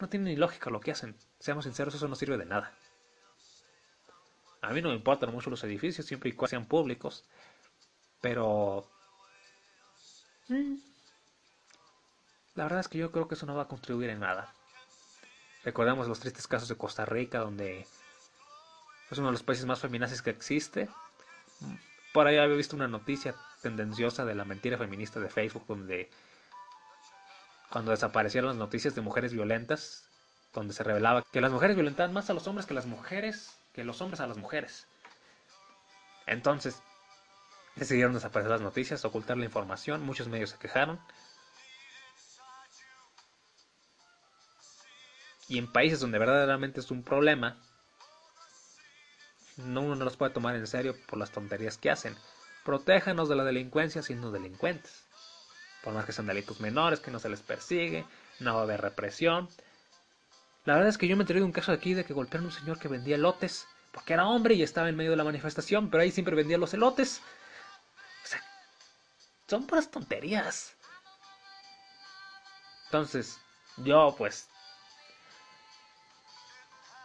No 0.00 0.08
tiene 0.08 0.30
ni 0.30 0.36
lógica 0.36 0.70
lo 0.70 0.80
que 0.80 0.92
hacen. 0.92 1.16
Seamos 1.38 1.64
sinceros, 1.64 1.94
eso 1.94 2.08
no 2.08 2.14
sirve 2.14 2.38
de 2.38 2.46
nada. 2.46 2.72
A 4.62 4.72
mí 4.72 4.80
no 4.80 4.88
me 4.88 4.94
importan 4.94 5.32
mucho 5.32 5.50
los 5.50 5.62
edificios, 5.64 6.06
siempre 6.06 6.30
y 6.30 6.32
cuando 6.32 6.50
sean 6.50 6.66
públicos. 6.66 7.24
Pero... 8.20 8.88
Mm, 10.48 10.76
la 12.54 12.64
verdad 12.64 12.80
es 12.80 12.88
que 12.88 12.98
yo 12.98 13.12
creo 13.12 13.28
que 13.28 13.34
eso 13.34 13.46
no 13.46 13.54
va 13.54 13.64
a 13.64 13.68
contribuir 13.68 14.10
en 14.10 14.20
nada. 14.20 14.52
Recordemos 15.64 16.08
los 16.08 16.20
tristes 16.20 16.46
casos 16.48 16.68
de 16.68 16.76
Costa 16.76 17.04
Rica, 17.04 17.40
donde 17.40 17.86
es 19.10 19.18
uno 19.18 19.28
de 19.28 19.32
los 19.32 19.42
países 19.42 19.66
más 19.66 19.80
feminazis 19.80 20.22
que 20.22 20.30
existe. 20.30 20.88
Por 22.12 22.26
ahí 22.26 22.38
había 22.38 22.56
visto 22.56 22.76
una 22.76 22.88
noticia 22.88 23.34
tendenciosa 23.62 24.24
de 24.24 24.34
la 24.34 24.44
mentira 24.44 24.78
feminista 24.78 25.20
de 25.20 25.30
Facebook 25.30 25.64
donde 25.66 26.10
cuando 27.70 27.90
desaparecieron 27.90 28.48
las 28.48 28.56
noticias 28.56 28.94
de 28.94 29.02
mujeres 29.02 29.32
violentas, 29.32 30.08
donde 30.54 30.72
se 30.72 30.82
revelaba 30.82 31.22
que 31.22 31.40
las 31.40 31.52
mujeres 31.52 31.76
violentaban 31.76 32.12
más 32.12 32.30
a 32.30 32.34
los 32.34 32.46
hombres 32.46 32.66
que 32.66 32.74
las 32.74 32.86
mujeres, 32.86 33.56
que 33.72 33.84
los 33.84 34.00
hombres 34.00 34.20
a 34.20 34.26
las 34.26 34.38
mujeres. 34.38 34.86
Entonces, 36.26 36.82
decidieron 37.76 38.14
desaparecer 38.14 38.50
las 38.50 38.60
noticias, 38.60 39.04
ocultar 39.04 39.36
la 39.36 39.44
información, 39.44 40.02
muchos 40.04 40.28
medios 40.28 40.50
se 40.50 40.58
quejaron. 40.58 40.98
Y 45.48 45.58
en 45.58 45.70
países 45.72 46.00
donde 46.00 46.18
verdaderamente 46.18 46.80
es 46.80 46.90
un 46.90 47.02
problema, 47.02 47.58
no 49.58 49.82
uno 49.82 49.96
no 49.96 50.04
los 50.04 50.16
puede 50.16 50.32
tomar 50.32 50.56
en 50.56 50.66
serio 50.66 50.96
por 51.06 51.18
las 51.18 51.30
tonterías 51.30 51.78
que 51.78 51.90
hacen. 51.90 52.16
Protéjanos 52.64 53.28
de 53.28 53.36
la 53.36 53.44
delincuencia 53.44 54.02
siendo 54.02 54.30
delincuentes. 54.30 55.04
Por 55.82 55.94
más 55.94 56.04
que 56.04 56.12
sean 56.12 56.26
delitos 56.26 56.60
menores, 56.60 57.00
que 57.00 57.10
no 57.10 57.18
se 57.18 57.28
les 57.28 57.42
persigue, 57.42 58.04
no 58.40 58.54
va 58.54 58.60
a 58.60 58.64
haber 58.64 58.80
represión. 58.80 59.48
La 60.64 60.74
verdad 60.74 60.88
es 60.90 60.98
que 60.98 61.08
yo 61.08 61.16
me 61.16 61.24
he 61.24 61.26
de 61.26 61.42
un 61.42 61.52
caso 61.52 61.72
aquí 61.72 61.94
de 61.94 62.04
que 62.04 62.12
golpearon 62.12 62.46
a 62.46 62.48
un 62.48 62.54
señor 62.54 62.78
que 62.78 62.88
vendía 62.88 63.16
elotes, 63.16 63.66
porque 63.92 64.12
era 64.12 64.26
hombre 64.26 64.54
y 64.54 64.62
estaba 64.62 64.88
en 64.88 64.96
medio 64.96 65.10
de 65.10 65.16
la 65.16 65.24
manifestación, 65.24 65.90
pero 65.90 66.02
ahí 66.02 66.10
siempre 66.10 66.36
vendía 66.36 66.58
los 66.58 66.74
elotes. 66.74 67.22
O 68.24 68.26
sea, 68.26 68.42
son 69.46 69.66
puras 69.66 69.90
tonterías. 69.90 70.76
Entonces, 72.86 73.38
yo 73.78 74.14
pues... 74.16 74.48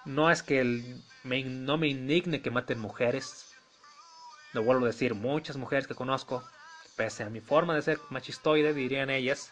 No 0.06 0.30
es 0.30 0.44
que 0.44 0.60
el, 0.60 1.04
no 1.24 1.78
me 1.78 1.88
indigne 1.88 2.42
que 2.42 2.52
maten 2.52 2.80
mujeres. 2.80 3.56
Lo 4.52 4.64
vuelvo 4.64 4.86
a 4.86 4.90
decir, 4.90 5.16
muchas 5.16 5.58
mujeres 5.58 5.88
que 5.88 5.96
conozco, 5.96 6.44
pese 6.96 7.24
a 7.24 7.30
mi 7.30 7.40
forma 7.40 7.76
de 7.76 7.82
ser 7.82 8.00
machistoide, 8.10 8.74
dirían 8.74 9.10
ellas, 9.10 9.52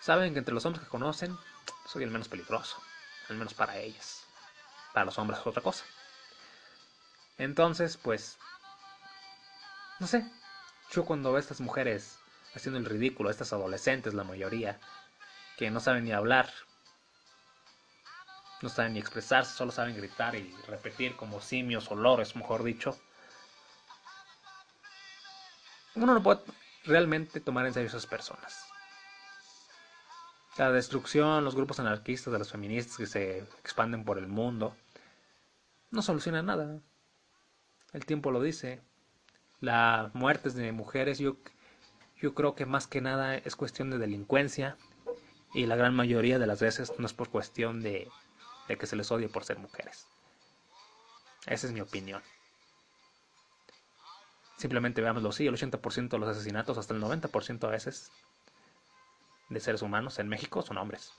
saben 0.00 0.32
que 0.32 0.38
entre 0.38 0.54
los 0.54 0.64
hombres 0.64 0.84
que 0.84 0.90
conocen, 0.90 1.36
soy 1.86 2.04
el 2.04 2.10
menos 2.10 2.28
peligroso, 2.28 2.80
al 3.28 3.36
menos 3.36 3.52
para 3.52 3.76
ellas. 3.76 4.24
Para 4.94 5.06
los 5.06 5.18
hombres 5.18 5.40
es 5.40 5.46
otra 5.46 5.62
cosa. 5.62 5.84
Entonces, 7.36 7.96
pues, 7.96 8.38
no 9.98 10.06
sé, 10.06 10.24
yo 10.92 11.04
cuando 11.04 11.32
veo 11.32 11.38
estas 11.38 11.60
mujeres 11.60 12.18
haciendo 12.54 12.78
el 12.78 12.86
ridículo, 12.86 13.30
estas 13.30 13.52
adolescentes, 13.52 14.14
la 14.14 14.24
mayoría, 14.24 14.78
que 15.56 15.70
no 15.70 15.80
saben 15.80 16.04
ni 16.04 16.12
hablar, 16.12 16.50
no 18.62 18.68
saben 18.68 18.94
ni 18.94 18.98
expresarse, 18.98 19.54
solo 19.54 19.72
saben 19.72 19.96
gritar 19.96 20.34
y 20.34 20.54
repetir 20.66 21.16
como 21.16 21.40
simios 21.40 21.90
o 21.90 21.94
lores, 21.94 22.36
mejor 22.36 22.62
dicho, 22.62 22.98
uno 25.94 26.14
no 26.14 26.22
puede 26.22 26.40
realmente 26.84 27.40
tomar 27.40 27.66
en 27.66 27.74
serio 27.74 27.88
a 27.88 27.90
esas 27.90 28.06
personas. 28.06 28.66
La 30.56 30.70
destrucción, 30.70 31.44
los 31.44 31.54
grupos 31.54 31.80
anarquistas 31.80 32.32
de 32.32 32.38
las 32.38 32.50
feministas 32.50 32.96
que 32.96 33.06
se 33.06 33.38
expanden 33.38 34.04
por 34.04 34.18
el 34.18 34.26
mundo, 34.26 34.76
no 35.90 36.02
soluciona 36.02 36.42
nada. 36.42 36.80
El 37.92 38.04
tiempo 38.04 38.30
lo 38.30 38.42
dice. 38.42 38.80
Las 39.60 40.14
muertes 40.14 40.54
de 40.54 40.72
mujeres, 40.72 41.18
yo, 41.18 41.36
yo 42.16 42.34
creo 42.34 42.54
que 42.54 42.66
más 42.66 42.86
que 42.86 43.00
nada 43.00 43.36
es 43.36 43.56
cuestión 43.56 43.90
de 43.90 43.98
delincuencia 43.98 44.76
y 45.52 45.66
la 45.66 45.76
gran 45.76 45.94
mayoría 45.94 46.38
de 46.38 46.46
las 46.46 46.60
veces 46.60 46.92
no 46.98 47.06
es 47.06 47.12
por 47.12 47.28
cuestión 47.28 47.82
de, 47.82 48.08
que 48.76 48.86
se 48.86 48.96
les 48.96 49.10
odie 49.10 49.28
por 49.28 49.44
ser 49.44 49.58
mujeres. 49.58 50.06
Esa 51.46 51.66
es 51.66 51.72
mi 51.72 51.80
opinión. 51.80 52.22
Simplemente 54.56 55.00
veámoslo 55.00 55.30
así, 55.30 55.46
el 55.46 55.54
80% 55.54 56.08
de 56.10 56.18
los 56.18 56.28
asesinatos, 56.28 56.76
hasta 56.76 56.92
el 56.92 57.02
90% 57.02 57.64
a 57.64 57.70
veces, 57.70 58.12
de 59.48 59.60
seres 59.60 59.82
humanos 59.82 60.18
en 60.18 60.28
México 60.28 60.62
son 60.62 60.78
hombres. 60.78 61.12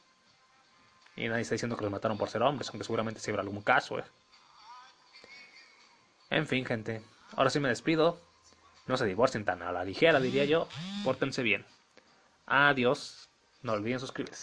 Y 1.15 1.27
nadie 1.27 1.41
está 1.41 1.55
diciendo 1.55 1.75
que 1.75 1.83
los 1.83 1.91
mataron 1.91 2.17
por 2.17 2.29
ser 2.29 2.41
hombres, 2.43 2.69
aunque 2.69 2.85
seguramente 2.85 3.19
sí 3.19 3.31
habrá 3.31 3.43
algún 3.43 3.61
caso, 3.61 3.99
¿eh? 3.99 4.03
En 6.29 6.47
fin, 6.47 6.65
gente. 6.65 7.01
Ahora 7.35 7.49
sí 7.49 7.59
me 7.59 7.67
despido. 7.67 8.19
No 8.87 8.95
se 8.97 9.05
divorcien 9.05 9.43
tan 9.43 9.61
a 9.61 9.71
la 9.71 9.83
ligera, 9.83 10.19
diría 10.19 10.45
yo. 10.45 10.67
Pórtense 11.03 11.43
bien. 11.43 11.65
Adiós. 12.45 13.29
No 13.61 13.73
olviden 13.73 13.99
suscribirse. 13.99 14.39